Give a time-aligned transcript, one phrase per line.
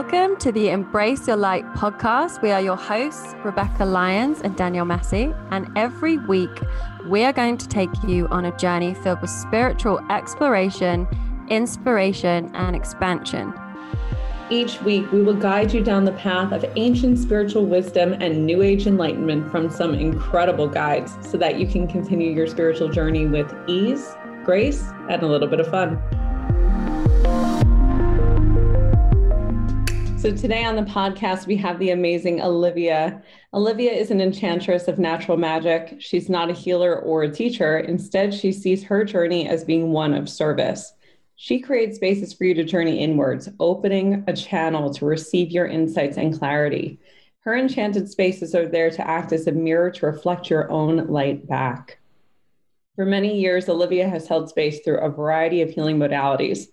[0.00, 2.40] welcome to the Embrace Your Light podcast.
[2.40, 5.34] We are your hosts, Rebecca Lyons and Danielle Massey.
[5.50, 6.56] And every week,
[7.06, 11.08] we are going to take you on a journey filled with spiritual exploration,
[11.48, 13.52] inspiration, and expansion.
[14.50, 18.62] Each week, we will guide you down the path of ancient spiritual wisdom and New
[18.62, 23.52] Age enlightenment from some incredible guides so that you can continue your spiritual journey with
[23.66, 26.00] ease, grace, and a little bit of fun.
[30.18, 33.22] So, today on the podcast, we have the amazing Olivia.
[33.54, 35.94] Olivia is an enchantress of natural magic.
[36.00, 37.78] She's not a healer or a teacher.
[37.78, 40.92] Instead, she sees her journey as being one of service.
[41.36, 46.16] She creates spaces for you to journey inwards, opening a channel to receive your insights
[46.16, 46.98] and clarity.
[47.42, 51.46] Her enchanted spaces are there to act as a mirror to reflect your own light
[51.46, 52.00] back.
[52.96, 56.66] For many years, Olivia has held space through a variety of healing modalities.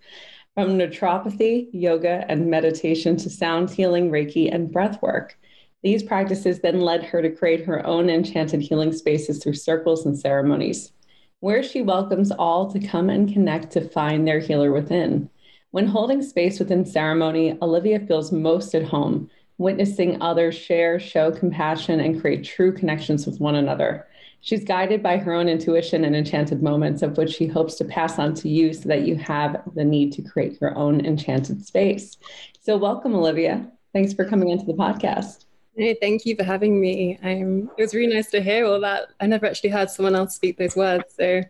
[0.55, 5.37] From naturopathy, yoga, and meditation to sound healing, Reiki, and breath work.
[5.83, 10.17] These practices then led her to create her own enchanted healing spaces through circles and
[10.17, 10.93] ceremonies,
[11.41, 15.29] where she welcomes all to come and connect to find their healer within.
[15.71, 21.99] When holding space within ceremony, Olivia feels most at home, witnessing others share, show compassion,
[21.99, 24.07] and create true connections with one another.
[24.45, 28.19] She's guided by her own intuition and enchanted moments, of which she hopes to pass
[28.19, 32.15] on to you so that you have the need to create your own enchanted space.
[32.61, 33.67] So, welcome, Olivia.
[33.91, 35.45] Thanks for coming into the podcast.
[35.75, 37.17] Hey, thank you for having me.
[37.23, 39.07] Um, it was really nice to hear all that.
[39.19, 41.41] I never actually heard someone else speak those words, so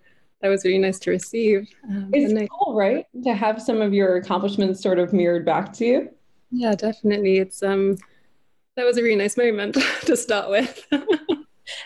[0.41, 1.67] that was really nice to receive.
[1.89, 2.47] Um, it's nice.
[2.49, 6.09] cool, right, to have some of your accomplishments sort of mirrored back to you.
[6.49, 7.39] Yeah, definitely.
[7.39, 7.97] It's um,
[8.77, 9.75] that was a really nice moment
[10.05, 10.87] to start with.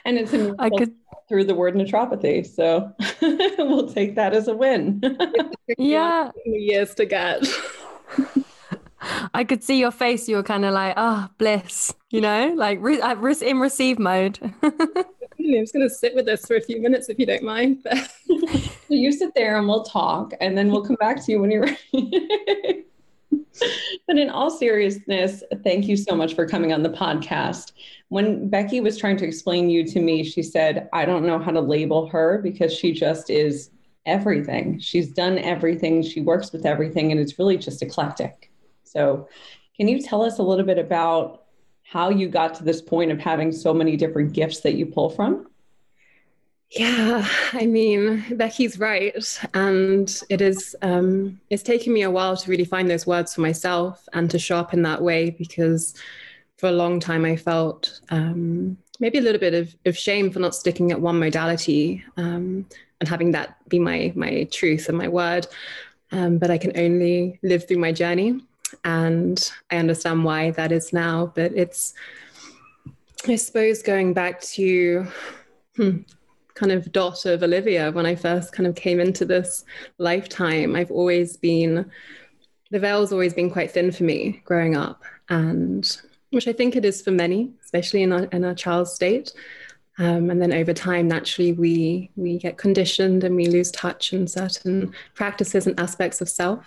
[0.05, 0.93] and it's in I could
[1.29, 2.45] through the word naturopathy.
[2.45, 2.91] So
[3.57, 5.01] we'll take that as a win.
[5.77, 6.31] yeah.
[6.45, 7.45] Years to get.
[9.33, 10.27] I could see your face.
[10.27, 14.39] You were kind of like, oh, bliss, you know, like re- in receive mode.
[14.63, 17.81] I'm just going to sit with this for a few minutes if you don't mind.
[17.85, 21.49] so you sit there and we'll talk, and then we'll come back to you when
[21.49, 22.85] you're ready.
[24.07, 27.73] but in all seriousness, thank you so much for coming on the podcast.
[28.09, 31.51] When Becky was trying to explain you to me, she said, I don't know how
[31.51, 33.71] to label her because she just is
[34.05, 34.79] everything.
[34.79, 38.51] She's done everything, she works with everything, and it's really just eclectic.
[38.83, 39.27] So,
[39.77, 41.45] can you tell us a little bit about
[41.83, 45.09] how you got to this point of having so many different gifts that you pull
[45.09, 45.48] from?
[46.71, 50.75] Yeah, I mean, Becky's right, and it is.
[50.83, 54.37] Um, it's taken me a while to really find those words for myself and to
[54.37, 55.95] show up in that way because
[56.57, 60.39] for a long time I felt um, maybe a little bit of, of shame for
[60.39, 62.67] not sticking at one modality um,
[62.99, 65.47] and having that be my my truth and my word.
[66.11, 68.41] Um, but I can only live through my journey,
[68.85, 71.31] and I understand why that is now.
[71.33, 71.95] But it's,
[73.27, 75.07] I suppose, going back to.
[75.75, 75.99] Hmm,
[76.59, 79.63] kind of dot of Olivia when I first kind of came into this
[79.97, 80.75] lifetime.
[80.75, 81.89] I've always been,
[82.69, 85.85] the veil's always been quite thin for me growing up, and
[86.31, 89.31] which I think it is for many, especially in our, in our child state.
[89.97, 94.27] Um, and then over time, naturally, we we get conditioned and we lose touch in
[94.27, 96.63] certain practices and aspects of self,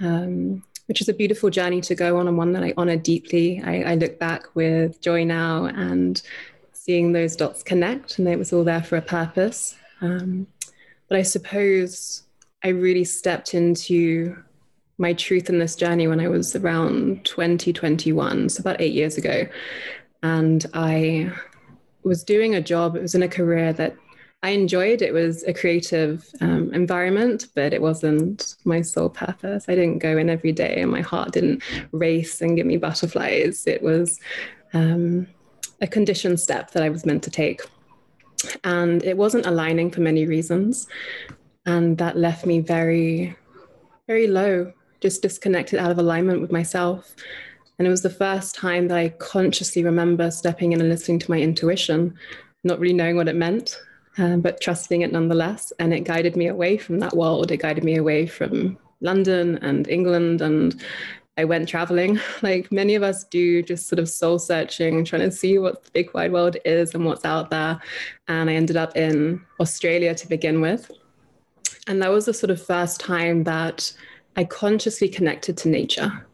[0.00, 3.62] um, which is a beautiful journey to go on and one that I honor deeply.
[3.62, 6.22] I, I look back with joy now and
[6.84, 9.74] seeing those dots connect, and it was all there for a purpose.
[10.02, 10.46] Um,
[11.08, 12.24] but I suppose
[12.62, 14.36] I really stepped into
[14.98, 19.46] my truth in this journey when I was around 2021, so about eight years ago.
[20.22, 21.32] And I
[22.02, 23.96] was doing a job, it was in a career that
[24.42, 25.00] I enjoyed.
[25.00, 29.64] It was a creative um, environment, but it wasn't my sole purpose.
[29.68, 31.62] I didn't go in every day and my heart didn't
[31.92, 33.66] race and give me butterflies.
[33.66, 34.20] It was
[34.74, 35.26] um,
[35.80, 37.62] a conditioned step that I was meant to take.
[38.62, 40.86] And it wasn't aligning for many reasons.
[41.66, 43.36] And that left me very,
[44.06, 47.14] very low, just disconnected out of alignment with myself.
[47.78, 51.30] And it was the first time that I consciously remember stepping in and listening to
[51.30, 52.14] my intuition,
[52.62, 53.78] not really knowing what it meant,
[54.18, 55.72] um, but trusting it nonetheless.
[55.78, 57.50] And it guided me away from that world.
[57.50, 60.80] It guided me away from London and England and
[61.36, 65.30] I went traveling, like many of us do, just sort of soul searching, trying to
[65.30, 67.80] see what the big wide world is and what's out there.
[68.28, 70.90] And I ended up in Australia to begin with.
[71.86, 73.92] And that was the sort of first time that
[74.36, 76.26] I consciously connected to nature.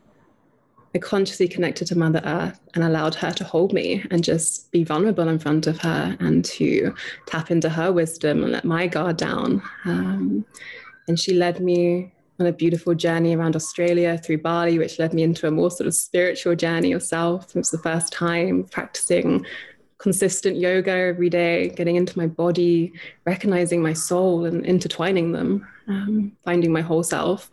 [0.94, 4.82] I consciously connected to Mother Earth and allowed her to hold me and just be
[4.82, 6.94] vulnerable in front of her and to
[7.26, 9.62] tap into her wisdom and let my guard down.
[9.84, 10.44] Um,
[11.06, 15.22] and she led me on a beautiful journey around Australia through Bali, which led me
[15.22, 17.50] into a more sort of spiritual journey of self.
[17.50, 19.44] It was the first time practicing
[19.98, 22.92] consistent yoga every day, getting into my body,
[23.26, 27.50] recognizing my soul and intertwining them, um, finding my whole self.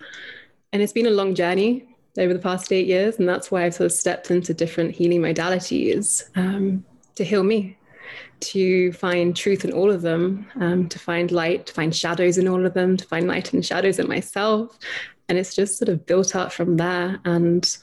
[0.72, 1.86] And it's been a long journey
[2.18, 3.20] over the past eight years.
[3.20, 6.86] And that's why I've sort of stepped into different healing modalities um,
[7.16, 7.78] to heal me,
[8.40, 12.48] to find truth in all of them, um, to find light, to find shadows in
[12.48, 14.78] all of them, to find light and shadows in myself.
[15.30, 17.20] And it's just sort of built up from there.
[17.26, 17.78] And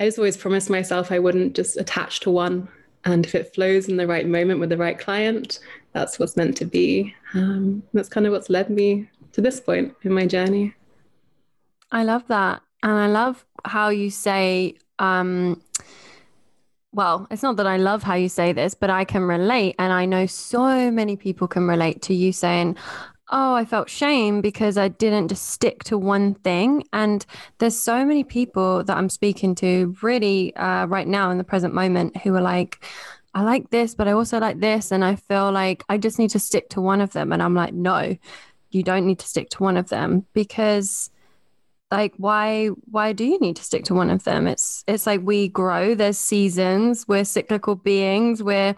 [0.00, 2.68] I just always promised myself I wouldn't just attach to one.
[3.04, 5.58] And if it flows in the right moment with the right client,
[5.92, 7.14] that's what's meant to be.
[7.34, 10.74] Um, that's kind of what's led me to this point in my journey.
[11.90, 12.62] I love that.
[12.82, 15.60] And I love how you say, um,
[16.92, 19.74] well, it's not that I love how you say this, but I can relate.
[19.78, 22.76] And I know so many people can relate to you saying,
[23.34, 26.84] Oh, I felt shame because I didn't just stick to one thing.
[26.92, 27.24] And
[27.58, 31.72] there's so many people that I'm speaking to really uh, right now in the present
[31.72, 32.84] moment who are like,
[33.32, 34.92] I like this, but I also like this.
[34.92, 37.32] And I feel like I just need to stick to one of them.
[37.32, 38.14] And I'm like, no,
[38.70, 41.10] you don't need to stick to one of them because
[41.92, 44.48] like why why do you need to stick to one of them?
[44.48, 48.74] It's it's like we grow there's seasons we're cyclical beings we're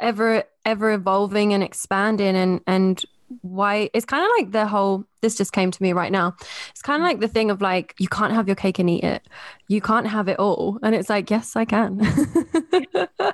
[0.00, 3.02] ever ever evolving and expanding and and
[3.40, 6.34] why it's kind of like the whole this just came to me right now.
[6.70, 9.04] It's kind of like the thing of like you can't have your cake and eat
[9.04, 9.26] it.
[9.68, 10.78] You can't have it all.
[10.82, 12.00] And it's like yes i can.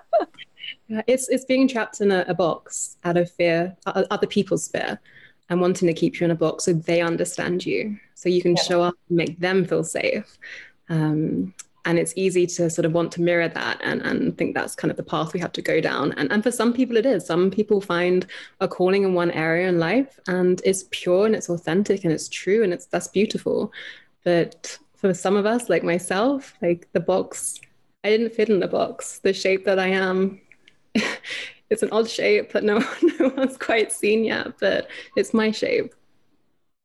[1.06, 5.00] It's it's being trapped in a, a box out of fear other people's fear
[5.52, 8.56] and wanting to keep you in a box so they understand you so you can
[8.56, 8.62] yeah.
[8.62, 10.38] show up and make them feel safe.
[10.88, 11.54] Um,
[11.84, 14.90] and it's easy to sort of want to mirror that and, and think that's kind
[14.90, 16.12] of the path we have to go down.
[16.12, 17.26] And, and for some people it is.
[17.26, 18.26] Some people find
[18.60, 22.28] a calling in one area in life and it's pure and it's authentic and it's
[22.28, 23.72] true and it's that's beautiful.
[24.24, 27.60] But for some of us like myself like the box
[28.04, 30.40] i didn't fit in the box the shape that i am
[31.72, 32.78] it's an odd shape that no,
[33.18, 35.94] no one's quite seen yet, but it's my shape.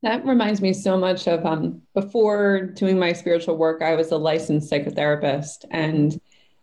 [0.04, 4.18] That reminds me so much of um, before doing my spiritual work, I was a
[4.18, 5.66] licensed psychotherapist.
[5.72, 6.20] And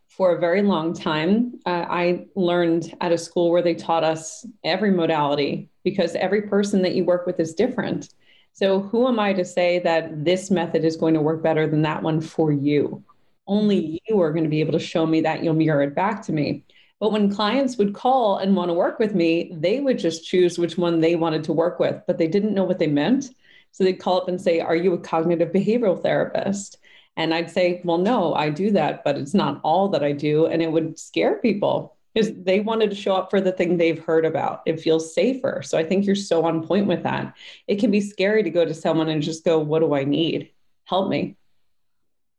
[0.08, 4.46] for a very long time, uh, I learned at a school where they taught us
[4.62, 8.14] every modality because every person that you work with is different.
[8.52, 11.82] So, who am I to say that this method is going to work better than
[11.82, 13.02] that one for you?
[13.48, 16.22] Only you are going to be able to show me that you'll mirror it back
[16.26, 16.64] to me.
[17.04, 20.58] But when clients would call and want to work with me, they would just choose
[20.58, 23.26] which one they wanted to work with, but they didn't know what they meant.
[23.72, 26.78] So they'd call up and say, Are you a cognitive behavioral therapist?
[27.18, 30.46] And I'd say, Well, no, I do that, but it's not all that I do.
[30.46, 34.02] And it would scare people because they wanted to show up for the thing they've
[34.02, 34.62] heard about.
[34.64, 35.60] It feels safer.
[35.62, 37.36] So I think you're so on point with that.
[37.66, 40.52] It can be scary to go to someone and just go, What do I need?
[40.84, 41.36] Help me.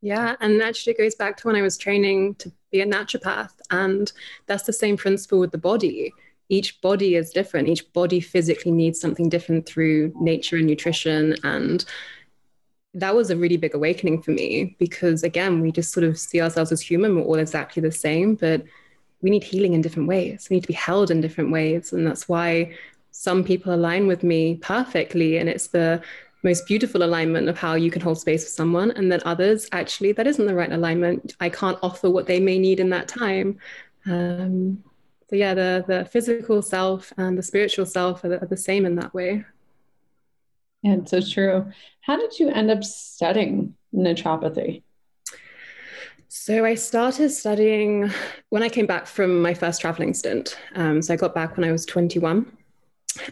[0.02, 3.54] Yeah, and actually it goes back to when I was training to be a naturopath.
[3.72, 4.12] And
[4.48, 6.14] that's the same principle with the body.
[6.50, 7.70] Each body is different.
[7.70, 11.36] Each body physically needs something different through nature and nutrition.
[11.44, 11.86] And
[12.94, 16.42] that was a really big awakening for me because, again, we just sort of see
[16.42, 17.16] ourselves as human.
[17.16, 18.64] We're all exactly the same, but
[19.22, 20.48] we need healing in different ways.
[20.50, 21.94] We need to be held in different ways.
[21.94, 22.76] And that's why
[23.12, 25.38] some people align with me perfectly.
[25.38, 26.02] And it's the
[26.46, 30.12] most beautiful alignment of how you can hold space for someone and then others actually
[30.14, 31.36] that isn't the right alignment.
[31.40, 33.58] I can't offer what they may need in that time.
[34.06, 34.84] Um,
[35.28, 38.86] so yeah the the physical self and the spiritual self are the, are the same
[38.86, 39.44] in that way.
[40.84, 41.72] Yeah it's so true.
[42.02, 44.84] How did you end up studying naturopathy?
[46.28, 48.12] So I started studying
[48.50, 50.60] when I came back from my first traveling stint.
[50.76, 52.52] Um, so I got back when I was 21,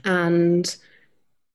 [0.06, 0.76] and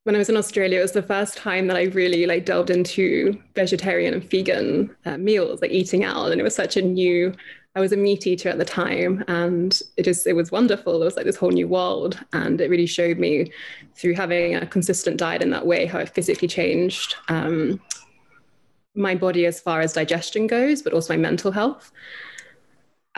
[0.04, 2.70] when I was in Australia, it was the first time that I really like delved
[2.70, 7.34] into vegetarian and vegan uh, meals, like eating out, and it was such a new.
[7.76, 11.02] I was a meat eater at the time, and it just it was wonderful.
[11.02, 13.52] It was like this whole new world, and it really showed me
[13.94, 17.80] through having a consistent diet in that way how it physically changed um,
[18.94, 21.92] my body as far as digestion goes, but also my mental health.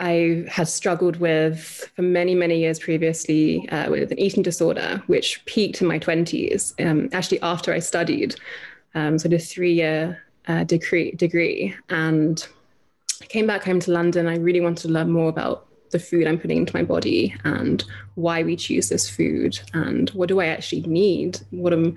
[0.01, 5.45] I had struggled with for many, many years previously uh, with an eating disorder, which
[5.45, 8.35] peaked in my 20s, um, actually after I studied.
[8.95, 11.75] Um, so I did a three year uh, degree, degree.
[11.89, 12.45] And
[13.21, 14.27] I came back home to London.
[14.27, 17.83] I really wanted to learn more about the food I'm putting into my body and
[18.15, 21.39] why we choose this food and what do I actually need?
[21.51, 21.95] What am,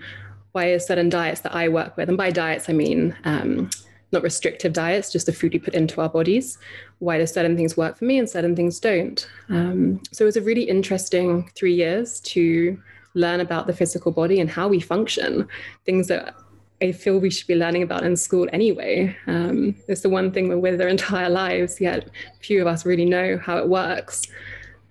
[0.53, 2.09] why are certain diets that I work with?
[2.09, 3.71] And by diets, I mean um,
[4.14, 6.59] not restrictive diets, just the food we put into our bodies.
[7.00, 9.28] Why do certain things work for me and certain things don't?
[9.50, 12.80] Um, so it was a really interesting three years to
[13.14, 15.47] learn about the physical body and how we function,
[15.85, 16.35] things that
[16.83, 19.16] I feel we should be learning about in school anyway.
[19.26, 22.09] Um, it's the one thing we're with our entire lives, yet
[22.40, 24.26] few of us really know how it works.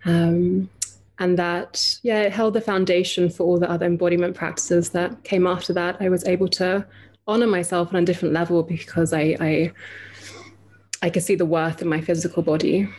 [0.06, 0.70] Um,
[1.20, 5.46] and that, yeah, it held the foundation for all the other embodiment practices that came
[5.46, 5.98] after that.
[6.00, 6.86] I was able to
[7.28, 9.72] honor myself on a different level because I, I,
[11.02, 12.90] I could see the worth in my physical body.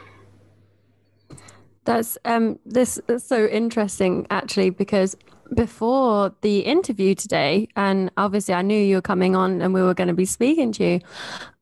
[1.84, 5.16] That's um this is so interesting actually because
[5.52, 9.94] before the interview today, and obviously I knew you were coming on and we were
[9.94, 11.00] going to be speaking to you.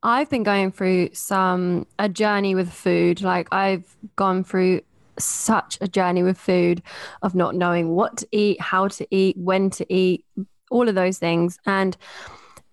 [0.02, 3.22] I've been going through some a journey with food.
[3.22, 4.82] Like I've gone through
[5.18, 6.82] such a journey with food
[7.22, 10.24] of not knowing what to eat, how to eat, when to eat,
[10.70, 11.58] all of those things.
[11.66, 11.96] And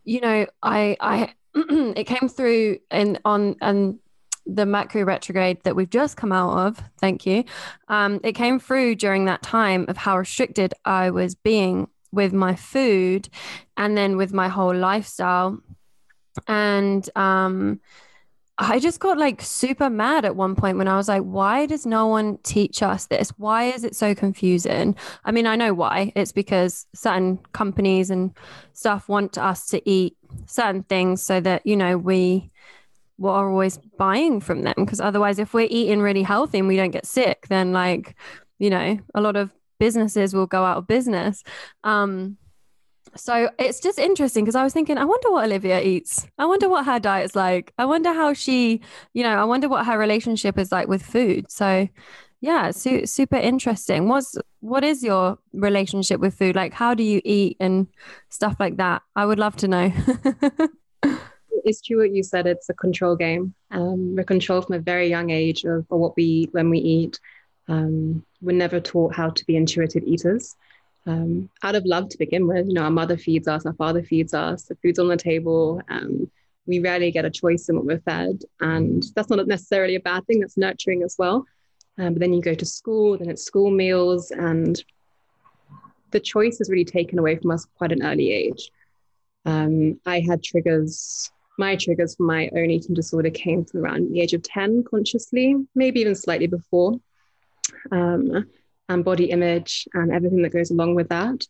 [0.09, 3.99] you know, I I it came through in on and
[4.47, 7.43] the Mercury retrograde that we've just come out of, thank you,
[7.87, 12.55] um, it came through during that time of how restricted I was being with my
[12.55, 13.29] food
[13.77, 15.59] and then with my whole lifestyle.
[16.47, 17.79] And um,
[18.61, 21.85] I just got like super mad at one point when I was like, why does
[21.85, 23.29] no one teach us this?
[23.37, 24.97] Why is it so confusing?
[25.23, 26.11] I mean, I know why.
[26.13, 28.37] It's because certain companies and
[28.73, 32.51] stuff want us to eat certain things so that, you know, we
[33.23, 36.91] are always buying from them because otherwise if we're eating really healthy and we don't
[36.91, 38.15] get sick then like
[38.59, 41.43] you know a lot of businesses will go out of business
[41.83, 42.37] um
[43.15, 46.27] so it's just interesting because I was thinking, I wonder what Olivia eats.
[46.37, 47.73] I wonder what her diet's like.
[47.77, 48.81] I wonder how she,
[49.13, 51.51] you know, I wonder what her relationship is like with food.
[51.51, 51.87] So,
[52.41, 54.07] yeah, su- super interesting.
[54.07, 56.55] What's what is your relationship with food?
[56.55, 57.87] Like, how do you eat and
[58.29, 59.01] stuff like that?
[59.15, 59.91] I would love to know.
[61.65, 62.47] it's true what you said.
[62.47, 63.53] It's a control game.
[63.71, 66.79] Um, we're controlled from a very young age of, of what we eat, when we
[66.79, 67.19] eat.
[67.67, 70.55] Um, we're never taught how to be intuitive eaters.
[71.09, 74.03] Um, out of love to begin with, you know, our mother feeds us, our father
[74.03, 75.81] feeds us, the food's on the table.
[75.89, 76.29] Um,
[76.67, 78.43] we rarely get a choice in what we're fed.
[78.61, 81.45] And that's not necessarily a bad thing, that's nurturing as well.
[81.97, 84.81] Um, but then you go to school, then it's school meals, and
[86.11, 88.71] the choice is really taken away from us quite an early age.
[89.45, 94.21] Um, I had triggers my triggers for my own eating disorder came from around the
[94.21, 96.93] age of 10 consciously, maybe even slightly before.
[97.91, 98.45] Um,
[98.89, 101.47] and body image and everything that goes along with that.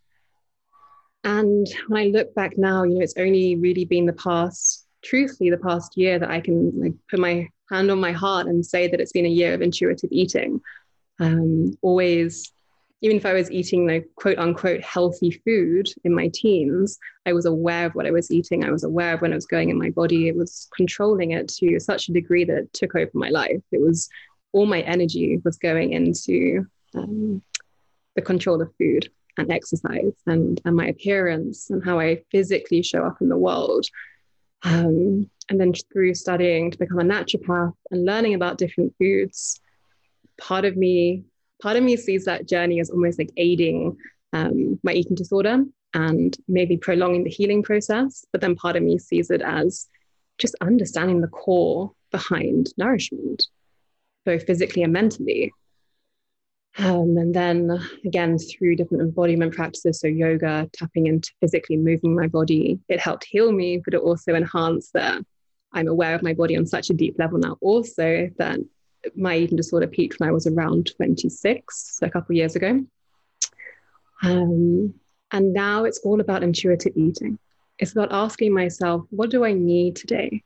[1.24, 5.50] And when I look back now, you know, it's only really been the past, truthfully,
[5.50, 8.88] the past year that I can like put my hand on my heart and say
[8.88, 10.62] that it's been a year of intuitive eating.
[11.19, 12.51] Um, always
[13.01, 17.46] even if I was eating like quote unquote healthy food in my teens, I was
[17.46, 18.63] aware of what I was eating.
[18.63, 20.27] I was aware of when it was going in my body.
[20.27, 23.62] It was controlling it to such a degree that it took over my life.
[23.72, 24.10] It was
[24.51, 26.65] all my energy was going into
[26.96, 27.41] um,
[28.15, 33.05] the control of food and exercise and, and my appearance and how I physically show
[33.05, 33.86] up in the world.
[34.63, 39.60] Um, and then through studying to become a naturopath and learning about different foods,
[40.38, 41.24] part of me
[41.62, 43.98] part of me sees that journey as almost like aiding
[44.34, 48.25] um, my eating disorder and maybe prolonging the healing process.
[48.31, 49.88] But then part of me sees it as
[50.38, 53.48] just understanding the core behind nourishment,
[54.25, 55.51] both physically and mentally.
[56.78, 62.28] Um, and then again, through different embodiment practices, so yoga, tapping into physically moving my
[62.28, 65.22] body, it helped heal me, but it also enhanced that
[65.74, 68.60] I'm aware of my body on such a deep level now, also that
[69.16, 72.86] my eating disorder peaked when I was around 26, so a couple of years ago.
[74.24, 74.94] Um,
[75.32, 77.40] and now it's all about intuitive eating.
[77.78, 80.44] It's about asking myself, what do I need today?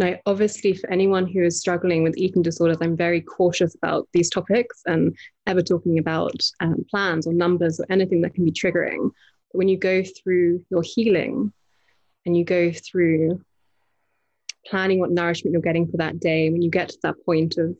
[0.00, 4.30] Now, obviously, for anyone who is struggling with eating disorders, I'm very cautious about these
[4.30, 5.14] topics and
[5.46, 9.10] ever talking about um, plans or numbers or anything that can be triggering.
[9.52, 11.52] But when you go through your healing
[12.24, 13.44] and you go through
[14.66, 17.76] planning what nourishment you're getting for that day, when you get to that point of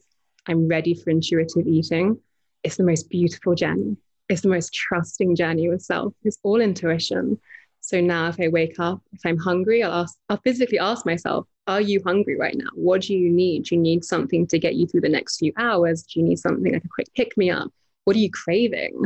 [0.47, 2.21] I'm ready for intuitive eating,
[2.63, 3.97] it's the most beautiful journey.
[4.29, 6.13] It's the most trusting journey with self.
[6.25, 7.41] It's all intuition.
[7.81, 11.47] So now if I wake up, if I'm hungry, I'll ask, I'll physically ask myself,
[11.67, 12.71] are you hungry right now?
[12.75, 13.65] What do you need?
[13.65, 16.03] Do you need something to get you through the next few hours?
[16.03, 17.71] Do you need something like a quick pick me up?
[18.05, 19.03] What are you craving?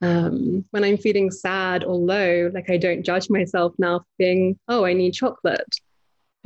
[0.00, 4.58] Um, when I'm feeling sad or low, like I don't judge myself now for being,
[4.68, 5.74] oh, I need chocolate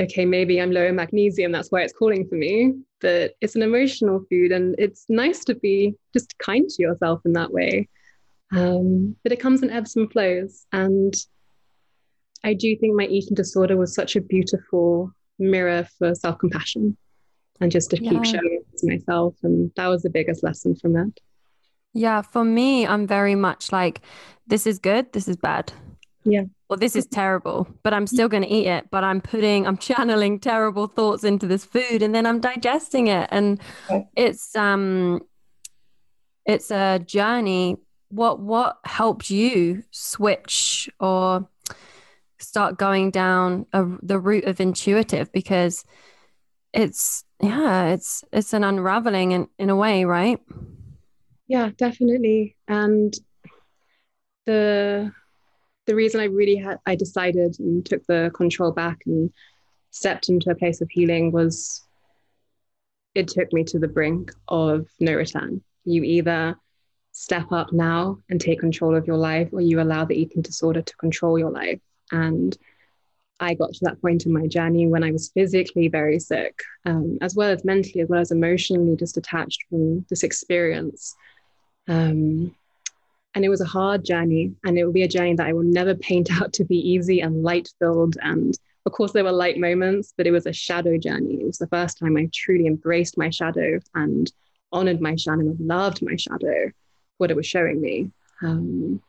[0.00, 2.74] okay, maybe I'm low in magnesium, that's why it's calling for me.
[3.00, 7.32] But it's an emotional food and it's nice to be just kind to yourself in
[7.34, 7.88] that way.
[8.52, 10.66] Um, but it comes in ebbs and flows.
[10.72, 11.14] And
[12.44, 16.96] I do think my eating disorder was such a beautiful mirror for self compassion
[17.60, 18.10] and just to yeah.
[18.10, 19.34] keep showing it to myself.
[19.42, 21.12] And that was the biggest lesson from that.
[21.94, 24.00] Yeah, for me, I'm very much like,
[24.46, 25.72] this is good, this is bad.
[26.24, 28.88] Yeah well, this is terrible, but I'm still going to eat it.
[28.90, 33.28] But I'm putting, I'm channeling terrible thoughts into this food and then I'm digesting it.
[33.30, 33.60] And
[34.16, 35.20] it's, um,
[36.46, 37.76] it's a journey.
[38.08, 41.46] What, what helped you switch or
[42.42, 45.32] start going down a, the route of intuitive?
[45.32, 45.84] Because
[46.72, 50.38] it's, yeah, it's, it's an unraveling in, in a way, right?
[51.46, 52.56] Yeah, definitely.
[52.68, 53.14] And
[54.46, 55.12] the
[55.86, 59.30] the reason I really had I decided and took the control back and
[59.90, 61.82] stepped into a place of healing was
[63.14, 65.62] it took me to the brink of no return.
[65.84, 66.56] You either
[67.10, 70.80] step up now and take control of your life, or you allow the eating disorder
[70.80, 71.80] to control your life.
[72.12, 72.56] And
[73.40, 77.18] I got to that point in my journey when I was physically very sick, um,
[77.20, 81.16] as well as mentally, as well as emotionally, just detached from this experience.
[81.88, 82.54] Um,
[83.34, 85.64] and it was a hard journey, and it will be a journey that I will
[85.64, 88.16] never paint out to be easy and light filled.
[88.22, 91.40] And of course, there were light moments, but it was a shadow journey.
[91.40, 94.30] It was the first time I truly embraced my shadow and
[94.70, 96.70] honored my shadow and loved my shadow,
[97.18, 98.10] what it was showing me.
[98.42, 99.02] Um,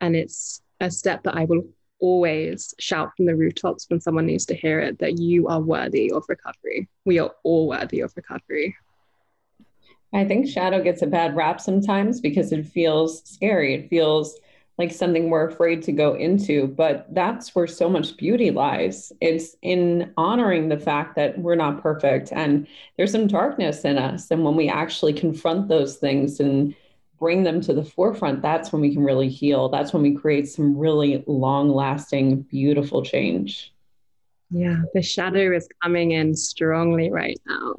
[0.00, 1.66] and it's a step that I will
[2.00, 6.10] always shout from the rooftops when someone needs to hear it that you are worthy
[6.12, 6.88] of recovery.
[7.04, 8.76] We are all worthy of recovery.
[10.12, 13.74] I think shadow gets a bad rap sometimes because it feels scary.
[13.74, 14.38] It feels
[14.78, 19.10] like something we're afraid to go into, but that's where so much beauty lies.
[19.20, 24.30] It's in honoring the fact that we're not perfect and there's some darkness in us.
[24.30, 26.74] And when we actually confront those things and
[27.18, 29.68] bring them to the forefront, that's when we can really heal.
[29.68, 33.72] That's when we create some really long lasting, beautiful change.
[34.50, 37.74] Yeah, the shadow is coming in strongly right now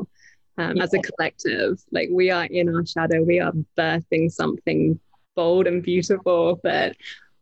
[0.57, 0.83] um, yeah.
[0.83, 1.79] as a collective.
[1.91, 4.99] Like we are in our shadow, we are birthing something
[5.35, 6.95] bold and beautiful, but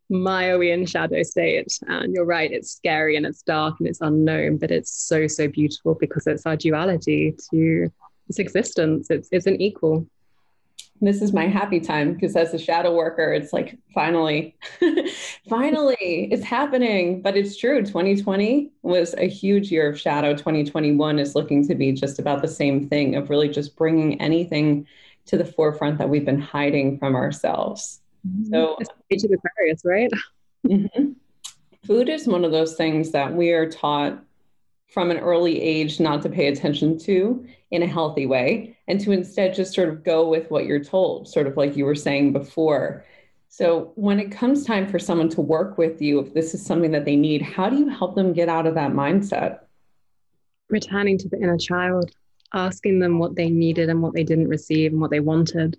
[0.10, 1.80] my are we in shadow state?
[1.88, 5.48] And you're right, it's scary and it's dark and it's unknown, but it's so, so
[5.48, 7.90] beautiful because it's our duality to
[8.28, 9.08] its existence.
[9.10, 10.08] It's, it's an equal
[11.02, 14.56] this is my happy time because as a shadow worker it's like finally
[15.50, 21.36] finally it's happening but it's true 2020 was a huge year of shadow 2021 is
[21.36, 24.88] looking to be just about the same thing of really just bringing anything
[25.26, 28.50] to the forefront that we've been hiding from ourselves mm-hmm.
[28.52, 28.78] so
[29.12, 30.12] age of aquarius right
[30.66, 31.12] mm-hmm.
[31.86, 34.25] food is one of those things that we are taught
[34.96, 39.12] from an early age not to pay attention to in a healthy way and to
[39.12, 42.32] instead just sort of go with what you're told, sort of like you were saying
[42.32, 43.04] before.
[43.50, 46.92] So, when it comes time for someone to work with you, if this is something
[46.92, 49.60] that they need, how do you help them get out of that mindset?
[50.70, 52.12] Returning to the inner child,
[52.54, 55.78] asking them what they needed and what they didn't receive and what they wanted.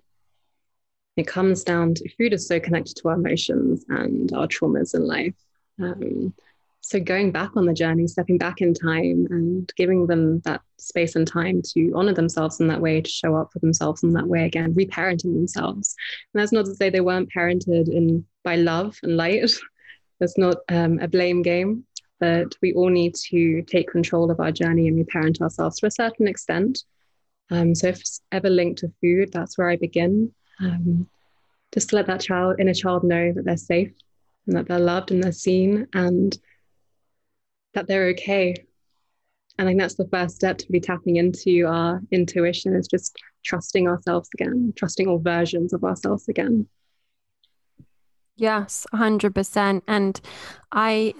[1.15, 5.07] It comes down to food is so connected to our emotions and our traumas in
[5.07, 5.33] life.
[5.81, 6.35] Um,
[6.81, 11.15] so going back on the journey stepping back in time and giving them that space
[11.15, 14.27] and time to honor themselves in that way to show up for themselves in that
[14.27, 15.95] way again reparenting themselves.
[16.33, 19.51] And that's not to say they weren't parented in by love and light.
[20.19, 21.85] That's not um, a blame game
[22.19, 25.91] but we all need to take control of our journey and reparent ourselves to a
[25.91, 26.83] certain extent.
[27.51, 30.33] Um, so if it's ever linked to food that's where i begin.
[30.59, 31.07] Um,
[31.73, 33.93] just to let that child inner child know that they're safe
[34.47, 36.37] and that they're loved and they're seen and
[37.73, 38.55] that they're okay.
[39.59, 43.87] I think that's the first step to be tapping into our intuition is just trusting
[43.87, 46.67] ourselves again, trusting all versions of ourselves again.
[48.35, 49.81] Yes, 100%.
[49.87, 50.21] And
[50.71, 51.13] I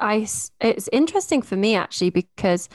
[0.00, 0.26] I
[0.60, 2.68] it's interesting for me actually because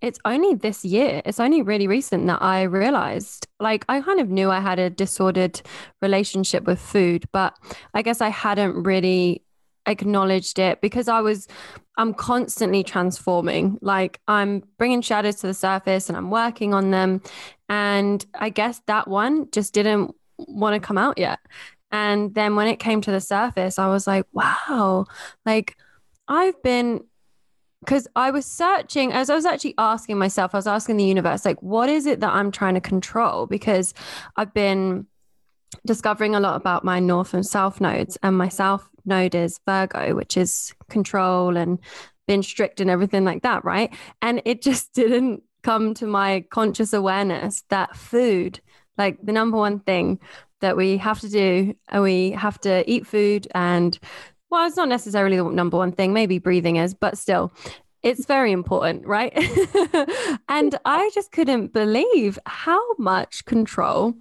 [0.00, 4.28] it's only this year it's only really recent that I realized like I kind of
[4.28, 5.62] knew I had a disordered
[6.02, 7.56] relationship with food but
[7.94, 9.43] I guess I hadn't really
[9.86, 11.48] acknowledged it because I was
[11.96, 13.78] I'm constantly transforming.
[13.80, 17.22] Like I'm bringing shadows to the surface and I'm working on them.
[17.68, 21.38] And I guess that one just didn't want to come out yet.
[21.92, 25.06] And then when it came to the surface, I was like, wow,
[25.46, 25.76] like
[26.26, 27.04] I've been
[27.80, 31.44] because I was searching as I was actually asking myself, I was asking the universe,
[31.44, 33.46] like, what is it that I'm trying to control?
[33.46, 33.92] Because
[34.36, 35.06] I've been
[35.86, 40.14] discovering a lot about my north and south nodes, and my south node is Virgo,
[40.14, 41.78] which is control and
[42.26, 43.94] being strict and everything like that, right?
[44.22, 48.60] And it just didn't come to my conscious awareness that food,
[48.98, 50.20] like the number one thing
[50.60, 53.98] that we have to do, and we have to eat food and
[54.54, 57.52] well, it's not necessarily the number one thing, maybe breathing is, but still,
[58.04, 59.32] it's very important, right?
[60.48, 64.14] and I just couldn't believe how much control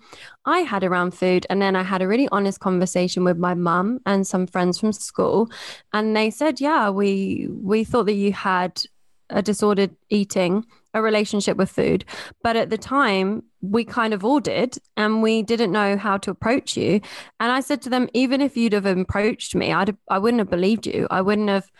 [0.45, 1.45] I had around food.
[1.49, 4.93] And then I had a really honest conversation with my mum and some friends from
[4.93, 5.51] school.
[5.91, 8.81] And they said, yeah, we we thought that you had
[9.29, 12.05] a disordered eating, a relationship with food.
[12.43, 16.31] But at the time, we kind of all did, and we didn't know how to
[16.31, 17.01] approach you.
[17.39, 20.49] And I said to them, even if you'd have approached me, I'd I wouldn't have
[20.49, 21.07] believed you.
[21.09, 21.71] I wouldn't have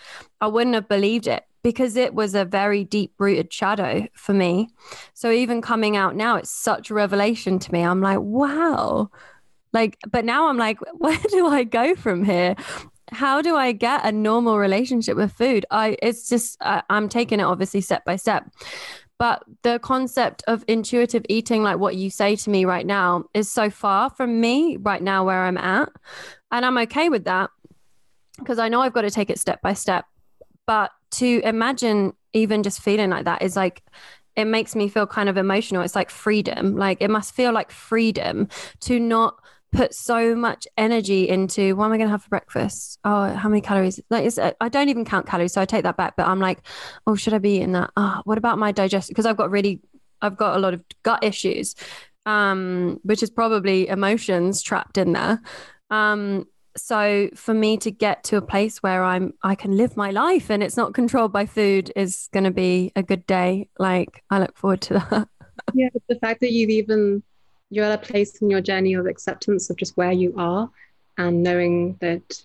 [0.41, 4.69] I wouldn't have believed it because it was a very deep rooted shadow for me.
[5.13, 7.81] So even coming out now, it's such a revelation to me.
[7.81, 9.09] I'm like, wow.
[9.71, 12.55] Like, but now I'm like, where do I go from here?
[13.11, 15.65] How do I get a normal relationship with food?
[15.71, 18.49] I, it's just, I, I'm taking it obviously step by step.
[19.23, 23.49] But the concept of intuitive eating, like what you say to me right now, is
[23.49, 25.87] so far from me right now where I'm at.
[26.51, 27.49] And I'm okay with that
[28.37, 30.03] because I know I've got to take it step by step.
[30.67, 33.81] But to imagine even just feeling like that is like
[34.35, 35.83] it makes me feel kind of emotional.
[35.83, 36.75] It's like freedom.
[36.75, 38.49] Like it must feel like freedom
[38.81, 39.35] to not
[39.73, 42.99] put so much energy into what am I going to have for breakfast?
[43.03, 43.99] Oh, how many calories?
[44.09, 46.15] Like it's, I don't even count calories, so I take that back.
[46.15, 46.59] But I'm like,
[47.07, 47.91] oh, should I be eating that?
[47.97, 49.13] Oh, what about my digestion?
[49.13, 49.81] Because I've got really,
[50.21, 51.75] I've got a lot of gut issues,
[52.25, 55.41] um, which is probably emotions trapped in there.
[55.89, 60.09] Um, so for me to get to a place where i'm i can live my
[60.09, 64.23] life and it's not controlled by food is going to be a good day like
[64.31, 65.27] i look forward to that
[65.75, 67.21] yeah the fact that you've even
[67.73, 70.69] you're at a place in your journey of acceptance of just where you are
[71.17, 72.43] and knowing that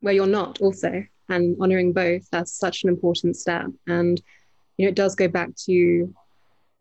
[0.00, 4.20] where you're not also and honoring both that's such an important step and
[4.76, 6.12] you know it does go back to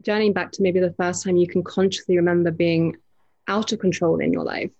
[0.03, 2.95] journeying back to maybe the first time you can consciously remember being
[3.47, 4.71] out of control in your life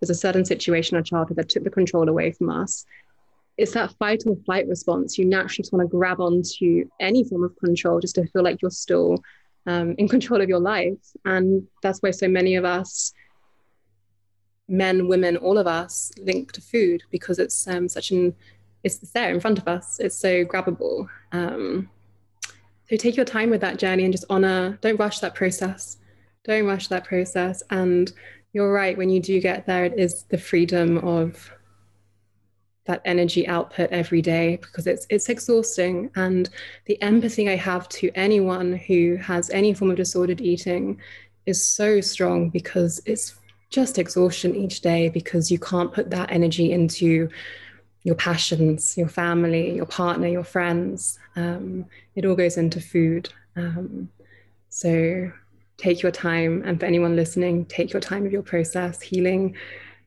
[0.00, 2.86] there's a certain situation in childhood that took the control away from us.
[3.58, 5.18] It's that fight or flight response.
[5.18, 8.62] You naturally just want to grab onto any form of control just to feel like
[8.62, 9.22] you're still
[9.66, 10.98] um, in control of your life.
[11.24, 13.12] And that's why so many of us,
[14.68, 18.34] men, women, all of us, link to food because it's um, such an,
[18.84, 19.98] it's there in front of us.
[20.00, 21.08] It's so grabbable.
[21.32, 21.88] Um,
[22.88, 25.98] so take your time with that journey and just honor, don't rush that process.
[26.44, 27.62] Don't rush that process.
[27.70, 28.10] And
[28.52, 28.96] you're right.
[28.96, 31.52] When you do get there, it is the freedom of
[32.90, 36.10] that energy output every day because it's it's exhausting.
[36.16, 36.50] And
[36.86, 41.00] the empathy I have to anyone who has any form of disordered eating
[41.46, 43.36] is so strong because it's
[43.70, 47.28] just exhaustion each day because you can't put that energy into
[48.02, 51.18] your passions, your family, your partner, your friends.
[51.36, 53.32] Um, it all goes into food.
[53.54, 54.08] Um,
[54.68, 55.30] so
[55.76, 56.62] take your time.
[56.64, 59.00] And for anyone listening, take your time with your process.
[59.00, 59.54] Healing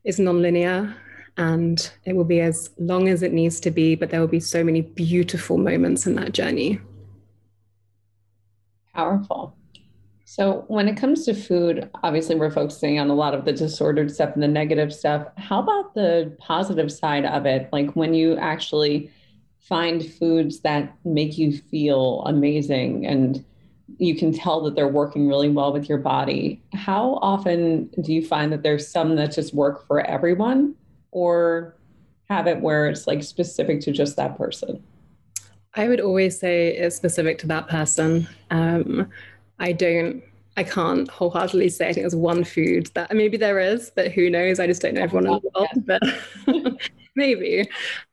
[0.04, 0.93] is nonlinear
[1.38, 4.39] and it will be as long as it needs to be, but there will be
[4.39, 6.80] so many beautiful moments in that journey.
[8.93, 9.56] Powerful.
[10.26, 14.12] So, when it comes to food, obviously we're focusing on a lot of the disordered
[14.12, 15.28] stuff and the negative stuff.
[15.38, 17.69] How about the positive side of it?
[17.72, 19.12] Like when you actually
[19.60, 23.43] find foods that make you feel amazing and
[23.98, 26.62] you can tell that they're working really well with your body.
[26.74, 30.76] How often do you find that there's some that just work for everyone
[31.13, 31.76] or
[32.30, 34.84] have it where it's like specific to just that person?
[35.76, 38.28] I would always say it's specific to that person.
[38.52, 39.10] Um,
[39.60, 40.23] I don't,
[40.58, 44.30] I can't wholeheartedly say I think there's one food that maybe there is, but who
[44.30, 44.60] knows?
[44.60, 46.82] I just don't know everyone in the world, but
[47.15, 47.67] maybe.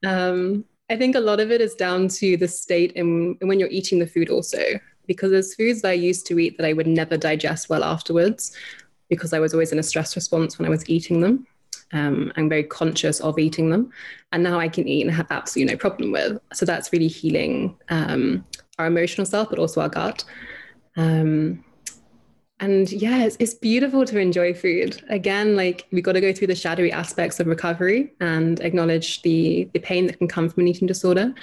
[0.07, 3.69] Um, I think a lot of it is down to the state and when you're
[3.69, 4.59] eating the food also
[5.07, 8.57] because there's foods that I used to eat that I would never digest well afterwards
[9.09, 11.47] because I was always in a stress response when I was eating them.
[11.93, 13.93] Um, I'm very conscious of eating them.
[14.33, 16.41] And now I can eat and have absolutely no problem with.
[16.53, 18.45] So that's really healing um,
[18.79, 20.25] our emotional self, but also our gut.
[20.97, 21.65] Um,
[22.61, 25.03] and yeah, it's, it's beautiful to enjoy food.
[25.09, 29.69] Again, like we got to go through the shadowy aspects of recovery and acknowledge the
[29.73, 31.35] the pain that can come from an eating disorder.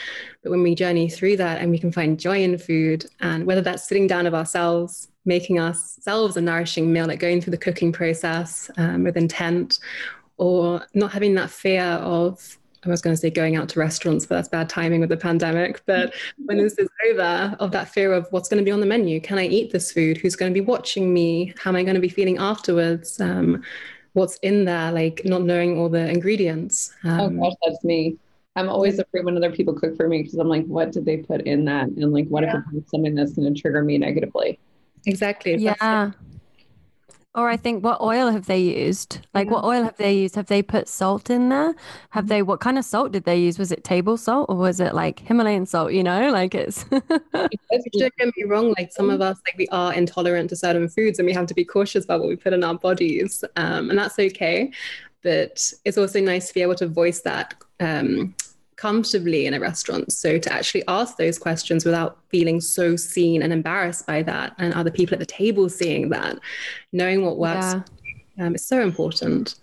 [0.43, 3.61] But when we journey through that and we can find joy in food, and whether
[3.61, 7.91] that's sitting down of ourselves, making ourselves a nourishing meal, like going through the cooking
[7.91, 9.79] process um, with intent,
[10.37, 14.25] or not having that fear of I was going to say going out to restaurants,
[14.25, 15.81] but that's bad timing with the pandemic.
[15.85, 16.13] But
[16.45, 19.19] when this is over, of that fear of what's going to be on the menu,
[19.19, 20.17] can I eat this food?
[20.17, 21.53] Who's going to be watching me?
[21.57, 23.19] How am I going to be feeling afterwards?
[23.19, 23.63] Um,
[24.13, 24.91] what's in there?
[24.91, 26.93] Like not knowing all the ingredients.
[27.03, 28.17] Oh, um, oh gosh, that's me.
[28.55, 31.17] I'm always afraid when other people cook for me because I'm like, what did they
[31.17, 31.87] put in that?
[31.87, 32.57] And like, what yeah.
[32.57, 34.59] if it's something that's going to trigger me negatively?
[35.05, 35.55] Exactly.
[35.57, 36.11] Yeah.
[37.37, 39.19] Or I think what oil have they used?
[39.35, 39.53] Like Yeah.
[39.53, 40.33] what oil have they used?
[40.35, 41.75] Have they put salt in there?
[42.09, 43.59] Have they what kind of salt did they use?
[43.59, 46.31] Was it table salt or was it like Himalayan salt, you know?
[46.31, 50.55] Like it's Don't get me wrong, like some of us, like we are intolerant to
[50.55, 53.43] certain foods and we have to be cautious about what we put in our bodies.
[53.55, 54.71] Um, and that's okay.
[55.21, 58.33] But it's also nice to be able to voice that um,
[58.77, 60.11] comfortably in a restaurant.
[60.13, 64.73] So to actually ask those questions without feeling so seen and embarrassed by that, and
[64.73, 66.39] other people at the table seeing that,
[66.93, 67.75] knowing what works,
[68.37, 68.45] Yeah.
[68.45, 69.55] um, is so important.